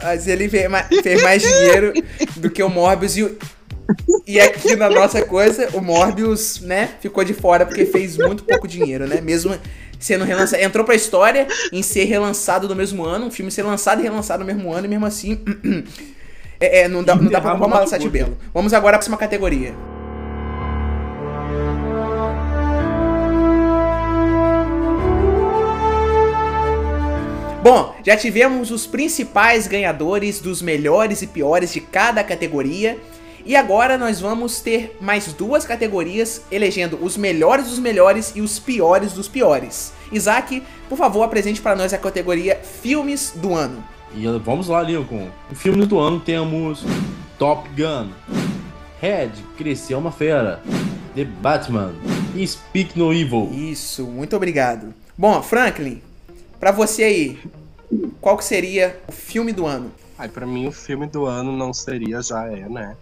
mas 0.01 0.27
ele 0.27 0.49
fez 0.49 0.67
mais, 0.67 0.87
fez 0.87 1.21
mais 1.21 1.43
dinheiro 1.43 1.93
do 2.37 2.49
que 2.49 2.63
o 2.63 2.69
Morbius 2.69 3.15
e 3.15 3.21
o. 3.21 3.37
E 4.25 4.41
aqui 4.41 4.75
na 4.75 4.89
nossa 4.89 5.23
coisa, 5.23 5.69
o 5.73 5.81
Morbius, 5.81 6.59
né, 6.61 6.89
ficou 7.01 7.23
de 7.23 7.35
fora 7.35 7.67
porque 7.67 7.85
fez 7.85 8.17
muito 8.17 8.43
pouco 8.45 8.67
dinheiro, 8.67 9.05
né? 9.05 9.21
Mesmo 9.21 9.55
sendo 9.99 10.25
relançado. 10.25 10.63
Entrou 10.63 10.83
pra 10.83 10.95
história 10.95 11.47
em 11.71 11.83
ser 11.83 12.05
relançado 12.05 12.67
no 12.67 12.75
mesmo 12.75 13.05
ano, 13.05 13.27
um 13.27 13.31
filme 13.31 13.51
ser 13.51 13.61
lançado 13.61 13.99
e 13.99 14.03
relançado 14.03 14.43
no 14.43 14.51
mesmo 14.51 14.73
ano, 14.73 14.87
e 14.87 14.89
mesmo 14.89 15.05
assim. 15.05 15.39
é, 16.59 16.79
é, 16.79 16.87
não 16.87 17.03
dá, 17.03 17.15
não 17.15 17.29
dá 17.29 17.39
pra 17.39 17.51
comprar 17.51 17.85
uma 17.85 17.99
de 17.99 18.09
belo. 18.09 18.35
Vamos 18.51 18.73
agora 18.73 18.93
pra 18.93 18.97
próxima 18.97 19.17
categoria. 19.17 19.92
Bom, 27.63 27.95
já 28.05 28.17
tivemos 28.17 28.71
os 28.71 28.85
principais 28.85 29.67
ganhadores 29.67 30.41
dos 30.41 30.61
melhores 30.61 31.21
e 31.21 31.27
piores 31.27 31.71
de 31.71 31.79
cada 31.79 32.21
categoria. 32.21 32.99
E 33.45 33.55
agora 33.55 33.97
nós 33.97 34.19
vamos 34.19 34.59
ter 34.59 34.97
mais 34.99 35.31
duas 35.31 35.65
categorias, 35.65 36.41
elegendo 36.51 36.99
os 37.01 37.15
melhores 37.15 37.69
dos 37.69 37.79
melhores 37.79 38.33
e 38.35 38.41
os 38.41 38.59
piores 38.59 39.13
dos 39.13 39.29
piores. 39.29 39.93
Isaac, 40.11 40.61
por 40.89 40.97
favor, 40.97 41.23
apresente 41.23 41.61
para 41.61 41.73
nós 41.73 41.93
a 41.93 41.97
categoria 41.97 42.57
Filmes 42.57 43.31
do 43.37 43.53
Ano. 43.53 43.81
E 44.13 44.27
vamos 44.39 44.67
lá, 44.67 44.81
Lincoln. 44.81 45.29
O 45.49 45.55
filme 45.55 45.85
do 45.85 45.99
ano 45.99 46.19
temos 46.19 46.83
Top 47.39 47.69
Gun, 47.69 48.09
Red, 48.99 49.31
Crescer 49.57 49.95
uma 49.95 50.11
Fera, 50.11 50.61
The 51.15 51.23
Batman 51.23 51.93
e 52.35 52.45
Speak 52.45 52.99
No 52.99 53.13
Evil. 53.13 53.49
Isso, 53.53 54.03
muito 54.05 54.35
obrigado. 54.35 54.93
Bom, 55.17 55.41
Franklin, 55.41 56.01
para 56.63 56.71
você 56.71 57.03
aí, 57.03 57.39
qual 58.21 58.37
que 58.37 58.45
seria 58.45 58.97
o 59.05 59.11
filme 59.11 59.51
do 59.51 59.65
ano? 59.65 59.91
Ai, 60.17 60.29
pra 60.29 60.45
mim 60.45 60.65
o 60.65 60.71
filme 60.71 61.05
do 61.05 61.25
ano 61.25 61.51
não 61.51 61.73
seria, 61.73 62.21
já 62.21 62.45
é, 62.45 62.69
né? 62.69 62.95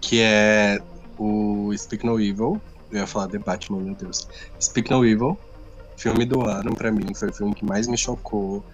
Que 0.00 0.20
é 0.20 0.80
o 1.16 1.72
Speak 1.78 2.04
No 2.04 2.20
Evil. 2.20 2.60
Eu 2.90 2.98
ia 2.98 3.06
falar 3.06 3.28
The 3.28 3.38
Batman, 3.38 3.82
meu 3.82 3.94
Deus. 3.94 4.26
Speak 4.60 4.90
No 4.90 5.06
Evil, 5.06 5.38
filme 5.96 6.24
do 6.24 6.44
ano 6.44 6.74
pra 6.74 6.90
mim, 6.90 7.14
foi 7.14 7.28
o 7.28 7.32
filme 7.32 7.54
que 7.54 7.64
mais 7.64 7.86
me 7.86 7.96
chocou. 7.96 8.64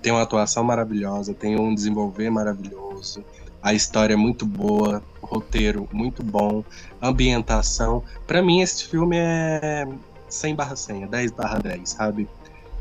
Tem 0.00 0.10
uma 0.10 0.22
atuação 0.22 0.64
maravilhosa, 0.64 1.34
tem 1.34 1.60
um 1.60 1.74
desenvolver 1.74 2.30
maravilhoso, 2.30 3.22
a 3.62 3.74
história 3.74 4.14
é 4.14 4.16
muito 4.16 4.46
boa, 4.46 5.02
o 5.20 5.26
roteiro 5.26 5.86
muito 5.92 6.22
bom, 6.22 6.64
ambientação. 7.02 8.02
Pra 8.26 8.40
mim 8.42 8.62
esse 8.62 8.82
filme 8.88 9.18
é 9.18 9.86
100 10.26 10.54
barra 10.54 10.74
100, 10.74 11.02
é 11.02 11.06
10 11.06 11.32
barra 11.32 11.58
10, 11.58 11.86
sabe? 11.86 12.26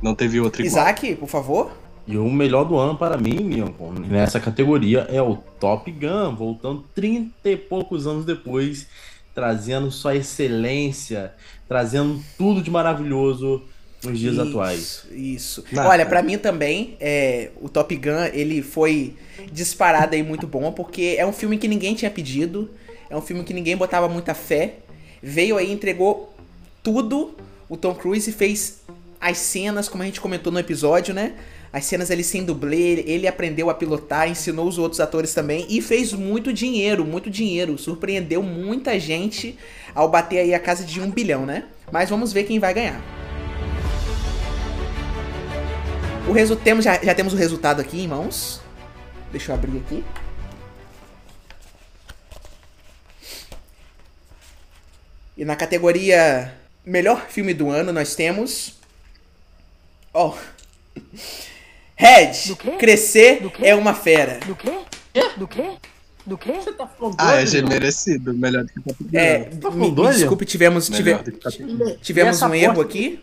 Não 0.02 0.16
teve 0.16 0.40
outro 0.40 0.62
igual. 0.62 0.84
Isaac, 0.84 1.16
por 1.16 1.28
favor. 1.28 1.72
E 2.08 2.18
o 2.18 2.30
melhor 2.30 2.64
do 2.64 2.76
ano 2.76 2.98
para 2.98 3.18
mim, 3.18 3.36
Lincoln, 3.36 3.92
nessa 3.92 4.40
categoria 4.40 5.08
é 5.12 5.22
o 5.22 5.36
Top 5.60 5.92
Gun, 5.92 6.36
voltando 6.36 6.84
30 6.96 7.50
e 7.50 7.56
poucos 7.56 8.08
anos 8.08 8.26
depois, 8.26 8.88
trazendo 9.36 9.92
sua 9.92 10.16
excelência, 10.16 11.32
trazendo 11.68 12.20
tudo 12.36 12.64
de 12.64 12.72
maravilhoso 12.72 13.62
nos 14.04 14.18
dias 14.18 14.34
Isso, 14.34 14.42
atuais. 14.42 15.06
Isso. 15.12 15.64
Nada. 15.72 15.90
Olha, 15.90 16.06
pra 16.06 16.24
mim 16.24 16.38
também, 16.38 16.98
é, 17.00 17.52
o 17.62 17.70
Top 17.70 17.96
Gun, 17.96 18.26
ele 18.34 18.62
foi 18.64 19.16
disparado 19.52 20.16
aí 20.16 20.24
muito 20.24 20.48
bom, 20.48 20.72
porque 20.72 21.16
é 21.18 21.26
um 21.26 21.34
filme 21.34 21.58
que 21.58 21.68
ninguém 21.68 21.94
tinha 21.94 22.10
pedido, 22.10 22.72
é 23.10 23.16
um 23.16 23.22
filme 23.22 23.44
que 23.44 23.54
ninguém 23.54 23.78
botava 23.78 24.08
muita 24.08 24.34
fé. 24.34 24.78
Veio 25.22 25.58
aí, 25.58 25.72
entregou 25.72 26.34
tudo. 26.82 27.36
O 27.68 27.78
Tom 27.78 27.94
Cruise 27.94 28.32
fez 28.32 28.79
as 29.20 29.38
cenas, 29.38 29.90
como 29.90 30.04
a 30.04 30.06
gente 30.06 30.22
comentou 30.22 30.52
no 30.52 30.60
episódio, 30.60 31.14
né? 31.14 31.34
As 31.72 31.86
cenas 31.86 32.10
ali 32.10 32.24
sem 32.24 32.44
dublê, 32.44 33.04
ele 33.06 33.28
aprendeu 33.28 33.70
a 33.70 33.74
pilotar, 33.76 34.28
ensinou 34.28 34.68
os 34.68 34.80
outros 34.80 35.00
atores 35.00 35.34
também 35.34 35.68
e 35.70 35.82
fez 35.82 36.14
muito 36.14 36.52
dinheiro, 36.52 37.06
muito 37.06 37.30
dinheiro. 37.30 37.78
Surpreendeu 37.78 38.42
muita 38.42 39.00
gente 39.00 39.58
ao 39.94 40.10
bater 40.10 40.40
aí 40.40 40.54
a 40.54 40.60
casa 40.60 40.84
de 40.84 41.00
um 41.00 41.12
bilhão, 41.12 41.46
né? 41.46 41.66
Mas 41.92 42.10
vamos 42.10 42.34
ver 42.34 42.46
quem 42.46 42.60
vai 42.60 42.74
ganhar. 42.74 43.00
O 46.28 46.56
temos, 46.56 46.86
já, 46.86 47.04
já 47.04 47.14
temos 47.14 47.34
o 47.34 47.36
resultado 47.36 47.82
aqui 47.82 48.02
em 48.02 48.08
mãos. 48.08 48.62
Deixa 49.32 49.52
eu 49.52 49.56
abrir 49.56 49.78
aqui. 49.78 50.04
E 55.38 55.46
na 55.46 55.56
categoria 55.56 56.54
Melhor 56.86 57.28
Filme 57.30 57.54
do 57.54 57.70
Ano 57.70 57.94
nós 57.94 58.16
temos. 58.16 58.79
Ó. 60.14 60.34
Red, 61.96 62.32
Do 62.48 62.56
quê? 62.56 62.72
Crescer 62.72 63.42
Do 63.42 63.50
quê? 63.52 63.66
é 63.68 63.76
uma 63.76 63.94
fera. 63.94 64.40
Do 64.46 64.56
quê? 64.56 64.72
Do 65.38 65.48
quê? 65.48 65.64
Do 66.26 66.38
quê? 66.38 66.54
Ah, 67.18 67.42
é 67.42 67.62
merecido, 67.62 68.34
melhor 68.34 68.64
do 68.64 68.70
que 68.72 68.82
Top 68.82 69.04
Gun. 69.04 69.18
É, 69.18 69.40
Tá 69.40 69.70
me, 69.72 69.90
me 69.90 69.96
falando, 69.96 70.14
desculpe, 70.14 70.46
tivemos, 70.46 70.88
tive- 70.90 71.14
Gun. 71.14 71.96
tivemos 72.02 72.42
um 72.42 72.54
erro 72.54 72.82
aqui. 72.82 73.20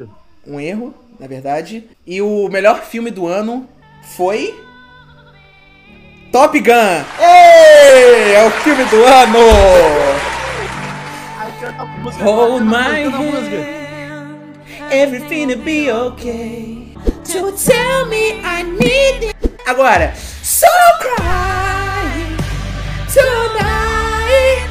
Um 0.46 0.58
erro, 0.60 0.94
na 1.18 1.26
verdade. 1.26 1.84
E 2.06 2.20
o 2.20 2.48
melhor 2.48 2.82
filme 2.84 3.10
do 3.10 3.26
ano 3.26 3.68
foi. 4.16 4.54
Top 6.32 6.58
Gun! 6.58 6.72
Ei, 7.20 8.32
é 8.34 8.44
o 8.46 8.50
filme 8.50 8.84
do 8.86 9.04
ano! 9.04 9.38
Hold 12.22 12.62
my 12.64 13.04
hand, 13.04 13.85
everything 14.90 15.48
will 15.48 15.58
be 15.64 15.90
okay. 15.90 16.94
So 17.24 17.52
tell 17.52 18.06
me 18.06 18.40
I 18.42 18.62
need 18.62 19.30
it. 19.30 19.36
Agora, 19.66 20.14
so 20.42 20.68
cry 21.00 22.36
tonight. 23.10 24.62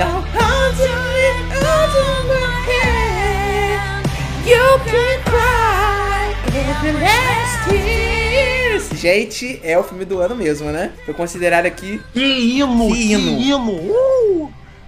I'll 0.00 0.22
hold 0.34 0.76
you 0.78 1.12
hold 1.54 2.28
my 2.28 2.50
hand. 2.66 4.06
You 4.44 4.64
can 4.86 5.18
cry 5.22 6.34
every 6.52 6.92
last 6.92 7.70
tears. 7.70 9.00
Gente, 9.00 9.60
é 9.62 9.78
o 9.78 9.84
filme 9.84 10.04
do 10.04 10.20
ano 10.20 10.34
mesmo, 10.34 10.70
né? 10.70 10.92
Foi 11.04 11.14
considerado 11.14 11.66
aqui. 11.66 12.00
Que 12.12 12.20
hino! 12.20 12.88
Que 12.88 13.12
hino. 13.12 13.38
hino! 13.38 13.72
Uh! 13.72 14.11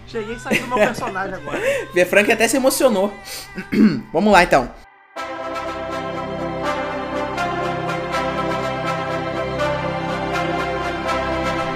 Cheguei 0.06 0.36
a 0.36 0.38
sair 0.38 0.60
do 0.60 0.68
meu 0.68 0.78
personagem 0.78 1.34
agora. 1.34 1.60
Vê 1.94 2.04
Frank 2.04 2.30
até 2.30 2.46
se 2.46 2.56
emocionou. 2.56 3.12
Vamos 4.12 4.32
lá 4.32 4.42
então. 4.42 4.70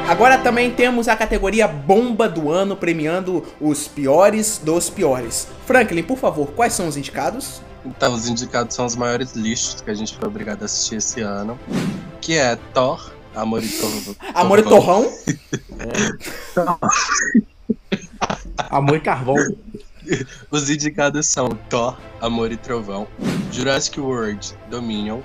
Agora 0.09 0.39
também 0.39 0.71
temos 0.71 1.07
a 1.07 1.15
categoria 1.15 1.69
Bomba 1.69 2.27
do 2.29 2.51
Ano, 2.51 2.75
premiando 2.75 3.45
os 3.61 3.87
piores 3.87 4.57
dos 4.57 4.89
piores. 4.89 5.47
Franklin, 5.67 6.03
por 6.03 6.17
favor, 6.17 6.49
quais 6.53 6.73
são 6.73 6.89
os 6.89 6.97
indicados? 6.97 7.61
Então, 7.85 8.15
os 8.15 8.27
indicados 8.27 8.75
são 8.75 8.87
os 8.87 8.97
maiores 8.97 9.35
lixos 9.35 9.83
que 9.83 9.91
a 9.91 9.95
gente 9.95 10.17
foi 10.17 10.27
obrigado 10.27 10.63
a 10.63 10.65
assistir 10.65 10.97
esse 10.97 11.21
ano. 11.21 11.59
Que 12.23 12.39
é 12.39 12.57
Thor, 12.73 13.13
Amor 13.35 13.63
e. 13.63 13.71
Amor 14.35 14.59
e 14.59 14.63
Torrão, 14.63 15.07
Amor 18.71 18.97
e 18.97 19.01
carvão. 19.01 19.37
Os 20.51 20.71
indicados 20.71 21.27
são 21.29 21.49
Thor, 21.69 21.97
Amor 22.21 22.51
e 22.51 22.57
Trovão, 22.57 23.07
Jurassic 23.53 24.01
World, 24.01 24.55
Dominion, 24.71 25.21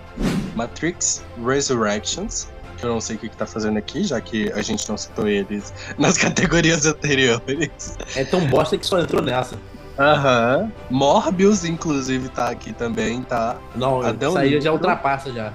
Matrix 0.55 1.23
Resurrections, 1.45 2.47
que 2.77 2.85
eu 2.85 2.89
não 2.89 2.99
sei 2.99 3.15
o 3.15 3.19
que, 3.19 3.29
que 3.29 3.37
tá 3.37 3.45
fazendo 3.45 3.77
aqui, 3.77 4.03
já 4.03 4.19
que 4.19 4.51
a 4.51 4.61
gente 4.61 4.87
não 4.89 4.97
citou 4.97 5.27
eles 5.27 5.73
nas 5.97 6.17
categorias 6.17 6.85
anteriores. 6.85 7.97
É 8.15 8.25
tão 8.25 8.45
bosta 8.47 8.77
que 8.77 8.85
só 8.85 8.99
entrou 8.99 9.21
nessa. 9.21 9.57
Aham. 9.97 10.71
Morbius, 10.89 11.63
inclusive, 11.63 12.27
tá 12.29 12.49
aqui 12.49 12.73
também, 12.73 13.21
tá? 13.21 13.57
Não, 13.75 14.01
Adão 14.01 14.29
isso 14.31 14.37
aí 14.39 14.49
Negro. 14.49 14.63
já 14.63 14.71
ultrapassa 14.73 15.31
já. 15.31 15.53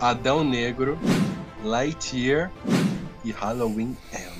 Adão 0.00 0.42
Negro, 0.42 0.98
Lightyear 1.64 2.50
e 3.24 3.30
Halloween 3.30 3.96
Ends. 4.12 4.31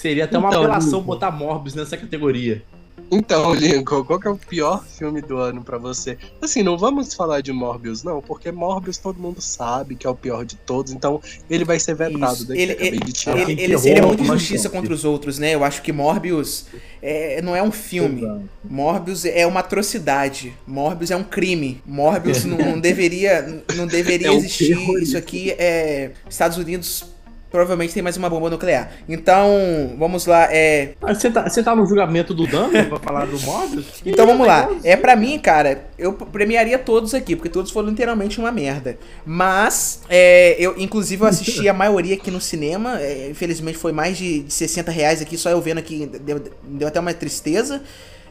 Seria 0.00 0.24
até 0.24 0.38
uma 0.38 0.48
Então, 0.48 0.62
apelação 0.62 0.90
Lincoln. 1.00 1.02
botar 1.06 1.30
Morbius 1.30 1.74
nessa 1.74 1.96
categoria. 1.96 2.62
Então, 3.10 3.54
Lincoln, 3.54 4.04
qual 4.04 4.20
que 4.20 4.28
é 4.28 4.30
o 4.30 4.36
pior 4.36 4.84
filme 4.84 5.22
do 5.22 5.38
ano 5.38 5.64
pra 5.64 5.78
você? 5.78 6.18
Assim, 6.42 6.62
não 6.62 6.76
vamos 6.76 7.14
falar 7.14 7.40
de 7.40 7.50
Morbius, 7.52 8.02
não, 8.02 8.20
porque 8.20 8.52
Morbius 8.52 8.98
todo 8.98 9.18
mundo 9.18 9.40
sabe 9.40 9.94
que 9.94 10.06
é 10.06 10.10
o 10.10 10.14
pior 10.14 10.44
de 10.44 10.56
todos, 10.56 10.92
então 10.92 11.18
ele 11.48 11.64
vai 11.64 11.80
ser 11.80 11.94
vetado 11.94 12.34
Isso. 12.34 12.46
daqui. 12.48 12.60
Ele- 12.60 12.72
acabei 12.72 13.00
de 13.00 13.12
tirar. 13.12 13.36
ele, 13.38 13.44
que 13.46 13.52
ele 13.62 13.66
terror, 13.68 13.80
seria 13.82 14.02
muito 14.02 14.24
mas 14.24 14.28
injustiça 14.36 14.68
contra 14.68 14.92
os 14.92 15.06
outros, 15.06 15.38
né? 15.38 15.54
Eu 15.54 15.64
acho 15.64 15.80
que 15.80 15.90
Morbius 15.90 16.66
é, 17.00 17.40
não 17.40 17.56
é 17.56 17.62
um 17.62 17.72
filme. 17.72 18.28
Morbius 18.62 19.24
é 19.24 19.46
uma 19.46 19.60
atrocidade. 19.60 20.52
Morbius 20.66 21.10
é 21.10 21.16
um 21.16 21.24
crime. 21.24 21.80
Morbius 21.86 22.44
não, 22.46 22.58
não 22.58 22.78
deveria, 22.80 23.62
não 23.74 23.86
deveria 23.86 24.28
É 24.28 24.34
existir. 24.34 24.76
Isso 25.00 25.16
aqui 25.16 25.52
é 25.52 26.10
Estados 26.28 26.58
Unidos 26.58 27.06
provavelmente 27.50 27.94
tem 27.94 28.02
mais 28.02 28.16
uma 28.16 28.28
bomba 28.28 28.50
nuclear. 28.50 28.90
Então, 29.08 29.94
vamos 29.98 30.26
lá, 30.26 30.48
é 30.50 30.92
Você 31.00 31.30
tá, 31.30 31.48
você 31.48 31.62
tá 31.62 31.74
no 31.74 31.86
julgamento 31.86 32.34
do 32.34 32.46
Dano 32.46 32.70
pra 32.88 32.98
falar 32.98 33.26
do 33.26 33.38
Morbius? 33.40 33.86
Então 34.04 34.26
vamos 34.26 34.46
lá. 34.46 34.68
É 34.84 34.96
pra 34.96 35.16
mim, 35.16 35.38
cara, 35.38 35.86
eu 35.98 36.12
premiaria 36.12 36.78
todos 36.78 37.14
aqui, 37.14 37.34
porque 37.34 37.48
todos 37.48 37.70
foram 37.70 37.88
literalmente 37.88 38.38
uma 38.38 38.52
merda. 38.52 38.98
Mas, 39.24 40.02
é, 40.08 40.56
eu, 40.58 40.74
inclusive, 40.78 41.22
eu 41.22 41.28
assisti 41.28 41.68
a 41.68 41.74
maioria 41.74 42.14
aqui 42.14 42.30
no 42.30 42.40
cinema. 42.40 43.00
é, 43.00 43.28
infelizmente 43.30 43.78
foi 43.78 43.92
mais 43.92 44.16
de, 44.16 44.40
de 44.40 44.52
60 44.52 44.90
reais 44.90 45.22
aqui, 45.22 45.36
só 45.36 45.50
eu 45.50 45.60
vendo 45.60 45.78
aqui, 45.78 46.06
deu, 46.20 46.42
deu 46.62 46.88
até 46.88 47.00
uma 47.00 47.14
tristeza. 47.14 47.82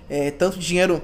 É, 0.10 0.32
tanto 0.32 0.58
dinheiro, 0.58 1.01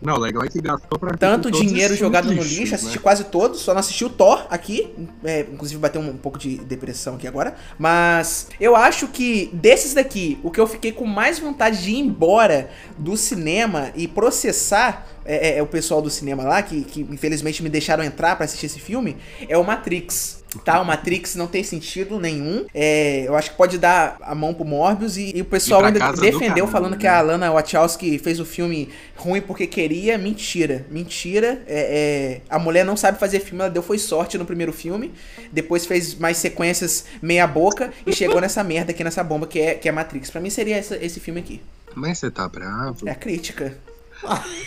Não, 0.00 0.14
o 0.14 0.18
legal 0.18 0.42
é 0.44 0.48
que 0.48 0.60
gastou 0.60 0.98
pra 0.98 1.16
tanto 1.16 1.50
dinheiro 1.50 1.94
jogado 1.94 2.26
no 2.26 2.32
lixos, 2.32 2.50
lixo, 2.50 2.70
né? 2.70 2.76
assisti 2.76 2.98
quase 2.98 3.24
todos, 3.24 3.60
só 3.60 3.72
não 3.72 3.80
assisti 3.80 4.04
o 4.04 4.08
Thor 4.08 4.46
aqui, 4.48 4.94
é, 5.22 5.40
inclusive 5.40 5.78
bateu 5.78 6.00
um, 6.00 6.16
pouco 6.16 6.38
de 6.38 6.56
depressão 6.58 7.16
aqui 7.16 7.26
agora, 7.26 7.54
mas 7.78 8.48
eu 8.58 8.74
acho 8.74 9.08
que 9.08 9.50
desses 9.52 9.92
daqui, 9.92 10.38
o 10.42 10.50
que 10.50 10.58
eu 10.58 10.66
fiquei 10.66 10.92
com 10.92 11.04
mais 11.04 11.38
vontade 11.38 11.82
de 11.82 11.90
ir 11.90 11.98
embora 11.98 12.70
do 12.96 13.16
cinema 13.16 13.90
e 13.94 14.08
processar 14.08 15.06
é, 15.24 15.50
é, 15.50 15.58
é 15.58 15.62
o 15.62 15.66
pessoal 15.66 16.00
do 16.00 16.08
cinema 16.08 16.42
lá, 16.44 16.62
que, 16.62 16.82
que 16.82 17.02
infelizmente 17.02 17.62
me 17.62 17.68
deixaram 17.68 18.02
entrar 18.02 18.36
pra 18.36 18.46
assistir 18.46 18.66
esse 18.66 18.80
filme, 18.80 19.16
é 19.48 19.56
o 19.58 19.64
Matrix. 19.64 20.39
Tá, 20.64 20.80
o 20.80 20.84
Matrix 20.84 21.36
não 21.36 21.46
tem 21.46 21.62
sentido 21.62 22.18
nenhum. 22.18 22.66
É, 22.74 23.22
eu 23.26 23.36
acho 23.36 23.50
que 23.52 23.56
pode 23.56 23.78
dar 23.78 24.16
a 24.20 24.34
mão 24.34 24.52
pro 24.52 24.64
Morbius 24.64 25.16
e, 25.16 25.32
e 25.36 25.40
o 25.40 25.44
pessoal 25.44 25.80
pra 25.80 25.88
ainda 25.88 26.12
defendeu 26.20 26.66
falando 26.66 26.92
né? 26.92 26.98
que 26.98 27.06
a 27.06 27.20
Lana 27.20 27.52
Wachowski 27.52 28.18
fez 28.18 28.40
o 28.40 28.44
filme 28.44 28.88
ruim 29.14 29.40
porque 29.40 29.66
queria. 29.66 30.18
Mentira, 30.18 30.84
mentira. 30.90 31.62
É, 31.68 32.38
é, 32.38 32.40
a 32.50 32.58
mulher 32.58 32.84
não 32.84 32.96
sabe 32.96 33.18
fazer 33.20 33.38
filme, 33.40 33.60
ela 33.60 33.70
deu 33.70 33.82
foi 33.82 33.96
sorte 33.96 34.36
no 34.36 34.44
primeiro 34.44 34.72
filme. 34.72 35.12
Depois 35.52 35.86
fez 35.86 36.16
mais 36.16 36.36
sequências 36.38 37.04
meia 37.22 37.46
boca 37.46 37.92
e 38.04 38.12
chegou 38.12 38.40
nessa 38.40 38.64
merda 38.64 38.90
aqui, 38.90 39.04
nessa 39.04 39.22
bomba 39.22 39.46
que 39.46 39.60
é, 39.60 39.74
que 39.74 39.88
é 39.88 39.92
Matrix. 39.92 40.30
Pra 40.30 40.40
mim 40.40 40.50
seria 40.50 40.76
essa- 40.76 40.96
esse 40.96 41.20
filme 41.20 41.38
aqui. 41.38 41.60
Mas 41.94 42.18
você 42.18 42.30
tá 42.30 42.48
bravo? 42.48 43.06
É 43.08 43.12
a 43.12 43.14
crítica. 43.14 43.78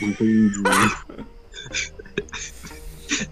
Entendi. 0.01 0.63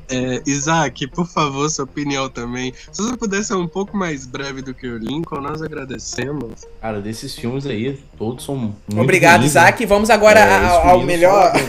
É, 0.10 0.42
Isaac, 0.46 1.08
por 1.08 1.28
favor, 1.28 1.70
sua 1.70 1.86
opinião 1.86 2.30
também. 2.30 2.74
Se 2.92 3.02
você 3.02 3.16
puder 3.18 3.44
ser 3.44 3.56
um 3.56 3.68
pouco 3.68 3.96
mais 3.96 4.26
breve 4.26 4.62
do 4.62 4.74
que 4.74 4.88
o 4.88 4.98
Lincoln, 4.98 5.42
nós 5.42 5.62
agradecemos. 5.62 6.62
Cara, 6.82 7.02
desses 7.02 7.36
filmes 7.36 7.66
aí, 7.66 8.00
todos 8.18 8.44
são 8.46 8.56
muito 8.56 9.02
Obrigado, 9.02 9.40
ruins, 9.42 9.52
Isaac. 9.52 9.86
Vamos 9.86 10.10
agora 10.10 10.40
É, 10.40 10.66
ao, 10.68 10.90
ao 10.90 11.04
melhor. 11.04 11.52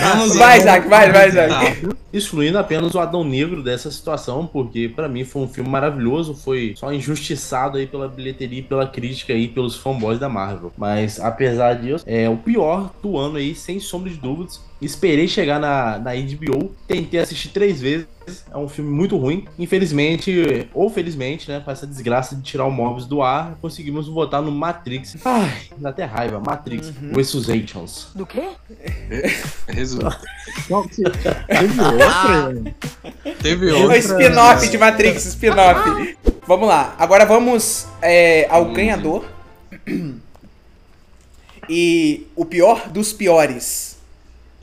Vamos 0.00 0.36
Vai. 0.36 0.58
Isaac, 0.58 0.88
vai, 0.88 1.12
vai, 1.12 1.28
Isaac. 1.28 1.88
Excluindo 2.12 2.58
apenas 2.58 2.94
o 2.94 2.98
Adão 2.98 3.22
Negro 3.22 3.62
dessa 3.62 3.90
situação, 3.90 4.46
porque 4.46 4.88
pra 4.88 5.08
mim 5.08 5.24
foi 5.24 5.42
um 5.42 5.48
filme 5.48 5.68
maravilhoso, 5.68 6.34
foi 6.34 6.74
só 6.76 6.92
injustiçado 6.92 7.76
aí 7.78 7.86
pela 7.86 8.08
bilheteria 8.08 8.60
e 8.60 8.62
pela 8.62 8.86
crítica 8.86 9.32
aí 9.32 9.48
pelos 9.48 9.76
fanboys 9.76 10.18
da 10.18 10.28
Marvel. 10.28 10.72
Mas 10.76 11.20
apesar 11.20 11.74
disso, 11.74 12.04
é 12.06 12.28
o 12.28 12.36
pior 12.36 12.90
do 13.02 13.18
ano 13.18 13.36
aí, 13.36 13.54
sem 13.54 13.78
sombra 13.80 14.10
de 14.10 14.16
dúvidas. 14.16 14.64
Esperei 14.80 15.26
chegar 15.26 15.58
na, 15.58 15.98
na 15.98 16.10
HBO, 16.14 16.70
tentei 16.86 17.18
assistir 17.20 17.48
três 17.48 17.80
vezes. 17.80 18.06
É 18.52 18.56
um 18.58 18.68
filme 18.68 18.90
muito 18.90 19.16
ruim. 19.16 19.46
Infelizmente, 19.58 20.68
ou 20.74 20.90
felizmente, 20.90 21.48
né, 21.48 21.60
com 21.64 21.70
essa 21.70 21.86
desgraça 21.86 22.34
de 22.36 22.42
tirar 22.42 22.66
o 22.66 22.70
Morbius 22.70 23.06
do 23.06 23.22
ar, 23.22 23.56
conseguimos 23.62 24.06
votar 24.08 24.42
no 24.42 24.50
Matrix. 24.50 25.16
Ai, 25.24 25.50
dá 25.78 25.90
até 25.90 26.04
raiva. 26.04 26.40
Matrix 26.44 26.88
Uhum. 26.88 27.12
Resuscitations. 27.14 28.08
Do 28.14 28.26
quê? 28.26 28.42
Resumo. 29.76 30.10
Teve 31.46 31.80
outra? 31.82 32.74
Teve 33.42 33.70
O 33.72 33.82
outra. 33.82 33.98
spin-off 33.98 34.68
de 34.68 34.78
Matrix, 34.78 35.26
spin-off. 35.26 36.16
Vamos 36.46 36.66
lá. 36.68 36.94
Agora 36.98 37.26
vamos 37.26 37.86
é, 38.00 38.46
ao 38.50 38.72
ganhador. 38.72 39.24
E 41.68 42.26
o 42.34 42.44
pior 42.44 42.88
dos 42.88 43.12
piores. 43.12 43.96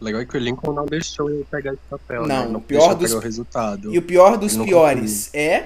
Legal 0.01 0.21
é 0.21 0.25
que 0.25 0.35
o 0.35 0.39
Lincoln 0.39 0.73
não 0.73 0.85
deixou 0.85 1.29
eu 1.29 1.45
pegar 1.49 1.73
esse 1.73 1.81
papel, 1.89 2.25
Não, 2.25 2.45
né? 2.45 2.51
Não 2.51 2.59
o 2.59 2.63
pior 2.63 2.93
dos- 2.95 3.09
pegar 3.09 3.19
o 3.19 3.23
resultado. 3.23 3.93
E 3.93 3.97
o 3.97 4.01
pior 4.01 4.37
dos 4.37 4.55
piores 4.57 5.29
é. 5.33 5.65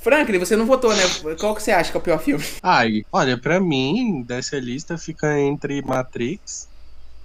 Franklin, 0.00 0.38
você 0.38 0.56
não 0.56 0.66
votou, 0.66 0.94
né? 0.94 1.02
Qual 1.38 1.54
que 1.54 1.62
você 1.62 1.70
acha 1.70 1.90
que 1.90 1.96
é 1.96 2.00
o 2.00 2.02
pior 2.02 2.18
filme? 2.18 2.44
Ai, 2.62 3.04
olha, 3.12 3.38
pra 3.38 3.60
mim, 3.60 4.22
dessa 4.26 4.58
lista 4.58 4.98
fica 4.98 5.38
entre 5.38 5.80
Matrix 5.82 6.68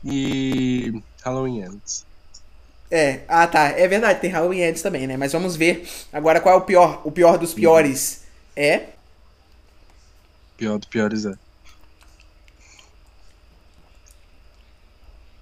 e 0.04 1.02
Halloween 1.24 1.62
Ends. 1.64 2.06
É, 2.90 3.22
ah 3.28 3.46
tá, 3.48 3.68
é 3.70 3.86
verdade, 3.88 4.22
tem 4.22 4.30
Halloween 4.30 4.62
Ends 4.62 4.82
também, 4.82 5.06
né? 5.08 5.18
Mas 5.18 5.34
vamos 5.34 5.56
ver 5.58 5.88
agora 6.12 6.40
qual 6.40 6.56
é 6.56 6.58
o 6.58 6.62
pior. 6.62 7.02
O 7.04 7.12
pior 7.12 7.38
dos 7.38 7.54
piores 7.54 8.24
é. 8.56 8.84
Pior 10.56 10.78
dos 10.80 10.88
piores 10.88 11.26
é. 11.26 11.34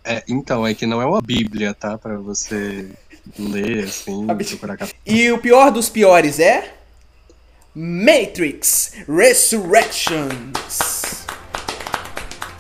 É, 0.04 0.24
então, 0.28 0.68
é 0.68 0.74
que 0.74 0.86
não 0.86 1.02
é 1.02 1.06
uma 1.06 1.22
bíblia, 1.22 1.74
tá? 1.74 1.98
Pra 1.98 2.18
você 2.18 2.92
ler, 3.40 3.86
assim, 3.86 4.28
procurar 4.50 4.78
cap- 4.78 4.94
E 5.06 5.32
o 5.32 5.40
pior 5.40 5.72
dos 5.72 5.90
piores 5.90 6.40
é. 6.40 6.76
Matrix 7.74 8.94
Resurrections. 9.08 11.26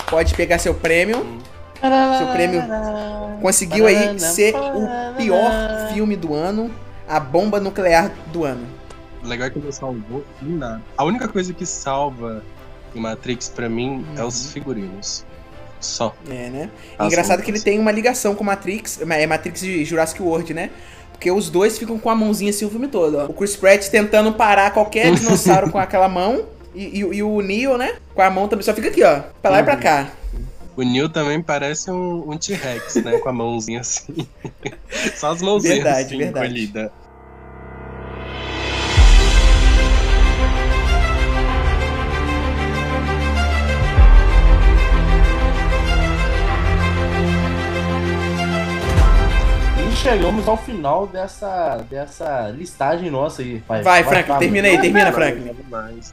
Pode 0.10 0.34
pegar 0.36 0.60
seu 0.60 0.74
prêmio. 0.74 1.42
Seu 1.82 2.28
prêmio 2.34 2.64
conseguiu 3.42 3.86
aí 3.88 4.20
ser 4.20 4.56
o 4.56 5.16
pior 5.18 5.52
filme 5.94 6.16
do 6.16 6.34
ano, 6.34 6.72
a 7.08 7.20
bomba 7.20 7.60
nuclear 7.60 8.12
do 8.32 8.44
ano. 8.44 8.66
O 9.24 9.28
legal 9.28 9.48
é 9.48 9.50
que 9.50 9.60
não 9.60 9.72
salvou 9.72 10.24
nada. 10.42 10.82
A 10.98 11.04
única 11.04 11.28
coisa 11.28 11.54
que 11.54 11.66
salva 11.66 12.44
em 12.96 13.00
Matrix 13.00 13.50
pra 13.50 13.68
mim 13.70 14.06
é 14.18 14.24
os 14.24 14.52
figurinos. 14.52 15.26
Só. 15.80 16.16
É, 16.30 16.50
né? 16.50 16.70
As 16.98 17.08
Engraçado 17.12 17.44
que 17.44 17.52
ele 17.52 17.60
tem 17.60 17.78
uma 17.78 17.92
ligação 17.92 18.34
com 18.34 18.44
Matrix, 18.44 19.00
é 19.02 19.28
Matrix 19.28 19.62
e 19.62 19.84
Jurassic 19.86 20.22
World, 20.22 20.54
né? 20.54 20.70
Porque 21.12 21.30
os 21.30 21.50
dois 21.50 21.78
ficam 21.78 22.00
com 22.00 22.10
a 22.10 22.16
mãozinha 22.16 22.50
assim 22.50 22.66
o 22.66 22.70
filme 22.70 22.88
todo, 22.88 23.18
ó. 23.18 23.26
O 23.26 23.34
Chris 23.34 23.56
Pratt 23.56 23.88
tentando 23.90 24.34
parar 24.34 24.72
qualquer 24.72 25.14
dinossauro 25.16 25.72
com 25.72 25.78
aquela 25.78 26.08
mão. 26.10 26.46
E, 26.74 27.00
e- 27.02 27.16
e 27.18 27.24
o 27.24 27.40
Neo, 27.42 27.78
né? 27.78 27.96
Com 28.14 28.22
a 28.22 28.30
mão 28.30 28.48
também 28.48 28.64
só 28.66 28.74
fica 28.74 28.88
aqui, 28.90 29.04
ó. 29.04 29.22
Pra 29.42 29.52
lá 29.52 29.60
e 29.60 29.64
pra 29.64 29.78
cá. 29.78 30.08
O 30.78 30.84
Neil 30.84 31.08
também 31.08 31.42
parece 31.42 31.90
um, 31.90 32.30
um 32.30 32.38
T-Rex, 32.38 32.96
né? 32.96 33.18
Com 33.20 33.30
a 33.30 33.34
mãozinha 33.34 33.80
assim. 33.80 34.28
Só 35.16 35.32
as 35.32 35.42
mãozinhas 35.42 35.78
Verdade, 35.78 36.06
assim, 36.08 36.18
verdade. 36.18 36.46
encolhida. 36.48 36.92
E 49.80 49.96
chegamos 49.96 50.46
ao 50.46 50.58
final 50.58 51.08
dessa, 51.08 51.78
dessa 51.90 52.50
listagem 52.50 53.10
nossa 53.10 53.42
aí. 53.42 53.64
Vai, 53.66 53.82
Vai, 53.82 54.04
Franklin, 54.04 54.38
termina 54.40 54.68
aí, 54.68 54.82
termina, 54.82 55.12
Franklin. 55.14 55.56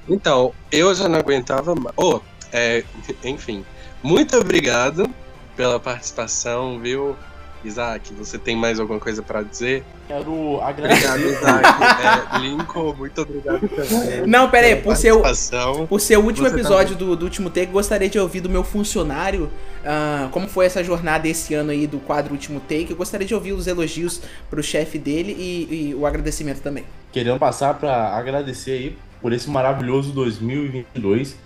Então, 0.09 0.53
eu 0.71 0.95
já 0.95 1.09
não 1.09 1.19
aguentava 1.19 1.75
mais. 1.75 1.95
Oh, 1.97 2.21
é, 2.53 2.85
enfim. 3.25 3.65
Muito 4.03 4.37
obrigado 4.37 5.09
pela 5.57 5.79
participação, 5.79 6.79
viu? 6.79 7.17
Isaac, 7.65 8.13
você 8.15 8.39
tem 8.39 8.57
mais 8.57 8.81
alguma 8.81 8.99
coisa 8.99 9.23
pra 9.23 9.41
dizer? 9.43 9.85
Quero 10.09 10.61
agradecer. 10.61 11.09
Obrigado, 11.09 11.33
Isaac. 11.33 12.33
É, 12.35 12.39
Lincoln, 12.39 12.95
muito 12.95 13.23
obrigado 13.23 13.69
também. 13.69 14.27
Não, 14.27 14.51
pera 14.51 14.67
aí, 14.67 14.73
pela 14.75 14.83
por 14.83 14.97
ser 14.97 15.13
o, 15.13 15.21
participação. 15.21 15.87
por 15.87 16.01
ser 16.01 16.17
o 16.17 16.25
último 16.25 16.49
Você 16.49 16.55
episódio 16.55 16.97
do, 16.97 17.15
do 17.15 17.25
último 17.25 17.51
take, 17.51 17.71
gostaria 17.71 18.09
de 18.09 18.19
ouvir 18.19 18.41
do 18.41 18.49
meu 18.49 18.65
funcionário 18.65 19.49
ah, 19.85 20.29
como 20.31 20.49
foi 20.49 20.67
essa 20.67 20.83
jornada 20.83 21.27
esse 21.29 21.55
ano 21.55 21.71
aí 21.71 21.87
do 21.87 21.99
quadro 21.99 22.33
Último 22.33 22.61
Take. 22.61 22.89
Eu 22.91 22.97
gostaria 22.97 23.27
de 23.27 23.35
ouvir 23.35 23.53
os 23.53 23.67
elogios 23.67 24.23
pro 24.49 24.63
chefe 24.63 24.99
dele 24.99 25.35
e, 25.39 25.91
e 25.91 25.95
o 25.95 26.07
agradecimento 26.07 26.61
também. 26.61 26.85
Querendo 27.11 27.39
passar 27.39 27.75
para 27.75 28.17
agradecer 28.17 28.73
aí 28.73 28.99
por 29.21 29.33
esse 29.33 29.51
maravilhoso 29.51 30.13
2022, 30.13 31.37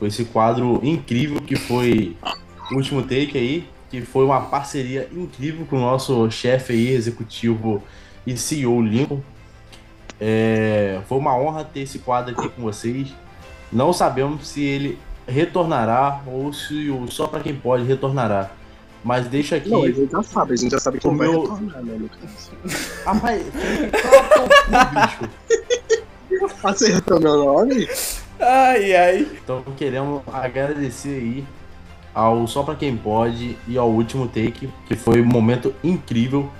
por 0.00 0.08
esse 0.08 0.24
quadro 0.24 0.80
incrível 0.82 1.40
que 1.40 1.54
foi 1.54 2.16
o 2.72 2.74
último 2.74 3.02
take 3.02 3.36
aí, 3.36 3.68
que 3.90 4.00
foi 4.00 4.24
uma 4.24 4.40
parceria 4.40 5.08
incrível 5.14 5.66
com 5.68 5.76
o 5.76 5.80
nosso 5.80 6.28
chefe 6.30 6.72
aí, 6.72 6.88
executivo 6.88 7.82
e 8.26 8.36
CEO 8.36 8.80
Lincoln. 8.82 9.20
É, 10.18 11.00
foi 11.08 11.18
uma 11.18 11.36
honra 11.36 11.64
ter 11.64 11.80
esse 11.80 11.98
quadro 11.98 12.32
aqui 12.34 12.48
com 12.48 12.62
vocês. 12.62 13.08
Não 13.72 13.92
sabemos 13.92 14.48
se 14.48 14.62
ele 14.64 14.98
retornará 15.28 16.22
ou 16.26 16.52
se 16.52 16.88
o 16.90 17.06
Só 17.10 17.26
para 17.26 17.40
Quem 17.40 17.54
Pode 17.54 17.84
retornará. 17.84 18.50
Mas 19.04 19.26
deixa 19.28 19.56
aqui. 19.56 19.68
Não, 19.70 19.82
a 19.84 19.86
gente 19.90 20.10
já 20.10 20.22
sabe, 20.22 20.52
a 20.52 20.56
gente 20.56 20.70
já 20.72 20.78
sabe 20.78 20.98
que 20.98 21.06
O 21.08 21.14
vai 21.16 21.28
meu- 21.28 21.42
retornar, 21.42 21.82
né, 21.82 21.96
no 21.98 22.08
caso. 22.08 22.50
Rapaz, 23.04 23.42
bicho. 26.30 26.50
Acertou 26.62 27.20
meu 27.20 27.36
nome? 27.44 27.88
Ai, 28.40 28.96
ai. 28.96 29.26
Então 29.42 29.62
queremos 29.76 30.22
agradecer 30.32 31.10
aí 31.10 31.44
ao 32.14 32.46
Só 32.46 32.62
Pra 32.62 32.74
Quem 32.74 32.96
Pode 32.96 33.56
e 33.68 33.76
ao 33.76 33.90
último 33.90 34.26
take, 34.26 34.68
que 34.86 34.96
foi 34.96 35.20
um 35.20 35.26
momento 35.26 35.74
incrível. 35.84 36.50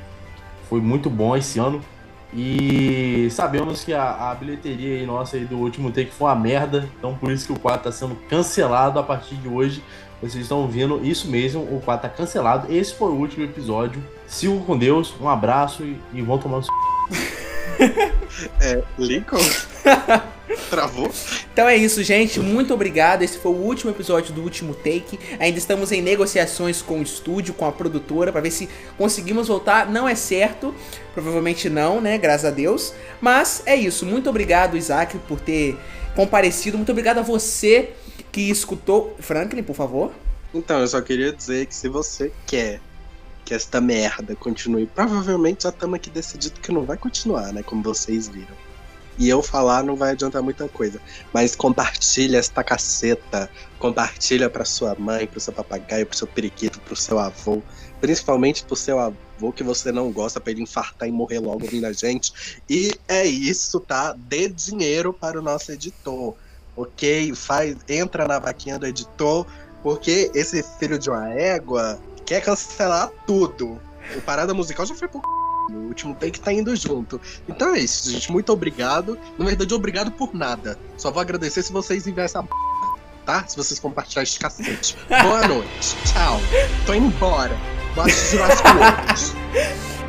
Foi 0.68 0.80
muito 0.80 1.08
bom 1.08 1.36
esse 1.36 1.58
ano. 1.58 1.82
E 2.32 3.28
sabemos 3.30 3.82
que 3.82 3.92
a, 3.92 4.30
a 4.30 4.34
bilheteria 4.34 4.98
aí 4.98 5.06
nossa 5.06 5.36
aí 5.36 5.44
do 5.44 5.56
último 5.56 5.90
take 5.90 6.12
foi 6.12 6.28
uma 6.28 6.36
merda. 6.36 6.88
Então 6.98 7.14
por 7.14 7.32
isso 7.32 7.46
que 7.46 7.52
o 7.52 7.58
quadro 7.58 7.84
tá 7.84 7.92
sendo 7.92 8.14
cancelado 8.28 8.98
a 8.98 9.02
partir 9.02 9.36
de 9.36 9.48
hoje. 9.48 9.82
Vocês 10.20 10.42
estão 10.42 10.68
vendo 10.68 11.00
isso 11.02 11.28
mesmo, 11.28 11.62
o 11.62 11.80
quadro 11.82 12.02
tá 12.02 12.14
cancelado. 12.14 12.70
Esse 12.70 12.94
foi 12.94 13.08
o 13.08 13.14
último 13.14 13.42
episódio. 13.44 14.02
Sigam 14.26 14.60
com 14.60 14.76
Deus, 14.76 15.14
um 15.18 15.28
abraço 15.28 15.82
e, 15.82 15.98
e 16.12 16.20
vão 16.20 16.36
tomar 16.36 16.58
no 16.58 16.62
seu 16.62 16.74
É, 18.60 18.82
Lincoln? 18.98 19.38
Travou? 20.68 21.10
Então 21.52 21.68
é 21.68 21.76
isso, 21.76 22.02
gente. 22.02 22.40
Muito 22.40 22.74
obrigado. 22.74 23.22
Esse 23.22 23.38
foi 23.38 23.52
o 23.52 23.56
último 23.56 23.90
episódio 23.90 24.34
do 24.34 24.42
último 24.42 24.74
take. 24.74 25.18
Ainda 25.38 25.58
estamos 25.58 25.92
em 25.92 26.02
negociações 26.02 26.82
com 26.82 26.98
o 26.98 27.02
estúdio, 27.02 27.54
com 27.54 27.66
a 27.66 27.72
produtora, 27.72 28.32
pra 28.32 28.40
ver 28.40 28.50
se 28.50 28.68
conseguimos 28.98 29.48
voltar. 29.48 29.90
Não 29.90 30.08
é 30.08 30.14
certo, 30.14 30.74
provavelmente 31.14 31.68
não, 31.68 32.00
né? 32.00 32.18
Graças 32.18 32.46
a 32.46 32.50
Deus. 32.50 32.92
Mas 33.20 33.62
é 33.66 33.76
isso. 33.76 34.04
Muito 34.04 34.28
obrigado, 34.28 34.76
Isaac, 34.76 35.18
por 35.28 35.40
ter 35.40 35.78
comparecido. 36.14 36.76
Muito 36.76 36.90
obrigado 36.90 37.18
a 37.18 37.22
você 37.22 37.90
que 38.32 38.50
escutou. 38.50 39.16
Franklin, 39.20 39.62
por 39.62 39.76
favor. 39.76 40.12
Então, 40.52 40.80
eu 40.80 40.88
só 40.88 41.00
queria 41.00 41.32
dizer 41.32 41.66
que 41.66 41.74
se 41.74 41.88
você 41.88 42.32
quer 42.46 42.80
que 43.44 43.54
esta 43.54 43.80
merda 43.80 44.34
continue, 44.36 44.86
provavelmente 44.86 45.64
já 45.64 45.70
estamos 45.70 45.96
aqui 45.96 46.10
decidido 46.10 46.60
que 46.60 46.70
não 46.72 46.84
vai 46.84 46.96
continuar, 46.96 47.52
né? 47.52 47.62
Como 47.62 47.82
vocês 47.82 48.28
viram. 48.28 48.59
E 49.20 49.28
eu 49.28 49.42
falar 49.42 49.84
não 49.84 49.96
vai 49.96 50.12
adiantar 50.12 50.42
muita 50.42 50.66
coisa. 50.66 50.98
Mas 51.30 51.54
compartilha 51.54 52.38
esta 52.38 52.64
caceta. 52.64 53.50
Compartilha 53.78 54.48
pra 54.48 54.64
sua 54.64 54.96
mãe, 54.98 55.26
pro 55.26 55.38
seu 55.38 55.52
papagaio, 55.52 56.06
pro 56.06 56.16
seu 56.16 56.26
periquito, 56.26 56.80
pro 56.80 56.96
seu 56.96 57.18
avô. 57.18 57.62
Principalmente 58.00 58.64
pro 58.64 58.74
seu 58.74 58.98
avô 58.98 59.52
que 59.54 59.62
você 59.62 59.92
não 59.92 60.10
gosta 60.10 60.40
pra 60.40 60.52
ele 60.52 60.62
infartar 60.62 61.06
e 61.06 61.12
morrer 61.12 61.38
logo 61.38 61.64
ouvindo 61.64 61.84
a 61.84 61.92
gente. 61.92 62.62
E 62.66 62.98
é 63.06 63.26
isso, 63.26 63.78
tá? 63.78 64.14
Dê 64.16 64.48
dinheiro 64.48 65.12
para 65.12 65.38
o 65.38 65.42
nosso 65.42 65.70
editor. 65.70 66.34
Ok? 66.74 67.34
Faz, 67.34 67.76
entra 67.86 68.26
na 68.26 68.38
vaquinha 68.38 68.78
do 68.78 68.86
editor. 68.86 69.46
Porque 69.82 70.30
esse 70.34 70.64
filho 70.78 70.98
de 70.98 71.10
uma 71.10 71.28
égua 71.28 72.00
quer 72.24 72.40
cancelar 72.40 73.10
tudo. 73.26 73.78
O 74.16 74.22
Parada 74.22 74.54
Musical 74.54 74.86
já 74.86 74.94
foi 74.94 75.08
pro 75.08 75.20
c... 75.20 75.39
O 75.70 75.88
último 75.88 76.14
take 76.14 76.40
tá 76.40 76.52
indo 76.52 76.74
junto. 76.74 77.20
Então 77.48 77.74
é 77.74 77.80
isso, 77.80 78.10
gente. 78.10 78.30
Muito 78.30 78.52
obrigado. 78.52 79.18
Na 79.38 79.44
verdade, 79.44 79.72
obrigado 79.74 80.10
por 80.12 80.34
nada. 80.34 80.78
Só 80.96 81.10
vou 81.10 81.20
agradecer 81.20 81.62
se 81.62 81.72
vocês 81.72 82.06
enviarem 82.06 82.24
essa 82.26 82.42
b... 82.42 82.48
tá? 83.24 83.46
Se 83.46 83.56
vocês 83.56 83.78
compartilharem 83.78 84.28
esse 84.28 84.38
cacete. 84.38 84.96
Boa 85.08 85.46
noite. 85.48 85.96
Tchau. 86.04 86.40
Tô 86.86 86.94
indo 86.94 87.06
embora. 87.06 87.56
Bota 87.94 88.10
Jurassic 88.10 88.68
World. 88.68 89.99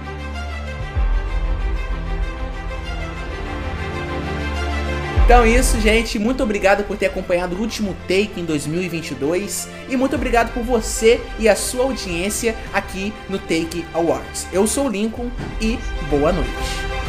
Então 5.25 5.43
é 5.43 5.49
isso, 5.49 5.79
gente. 5.79 6.19
Muito 6.19 6.43
obrigado 6.43 6.84
por 6.84 6.97
ter 6.97 7.05
acompanhado 7.05 7.55
o 7.55 7.60
último 7.60 7.95
take 8.07 8.39
em 8.39 8.45
2022 8.45 9.69
e 9.89 9.95
muito 9.95 10.15
obrigado 10.15 10.53
por 10.53 10.63
você 10.63 11.21
e 11.39 11.47
a 11.47 11.55
sua 11.55 11.84
audiência 11.84 12.55
aqui 12.73 13.13
no 13.29 13.39
Take 13.39 13.86
Awards. 13.93 14.47
Eu 14.51 14.67
sou 14.67 14.88
o 14.88 14.89
Lincoln 14.89 15.29
e 15.62 15.79
boa 16.10 16.34
noite. 16.34 17.00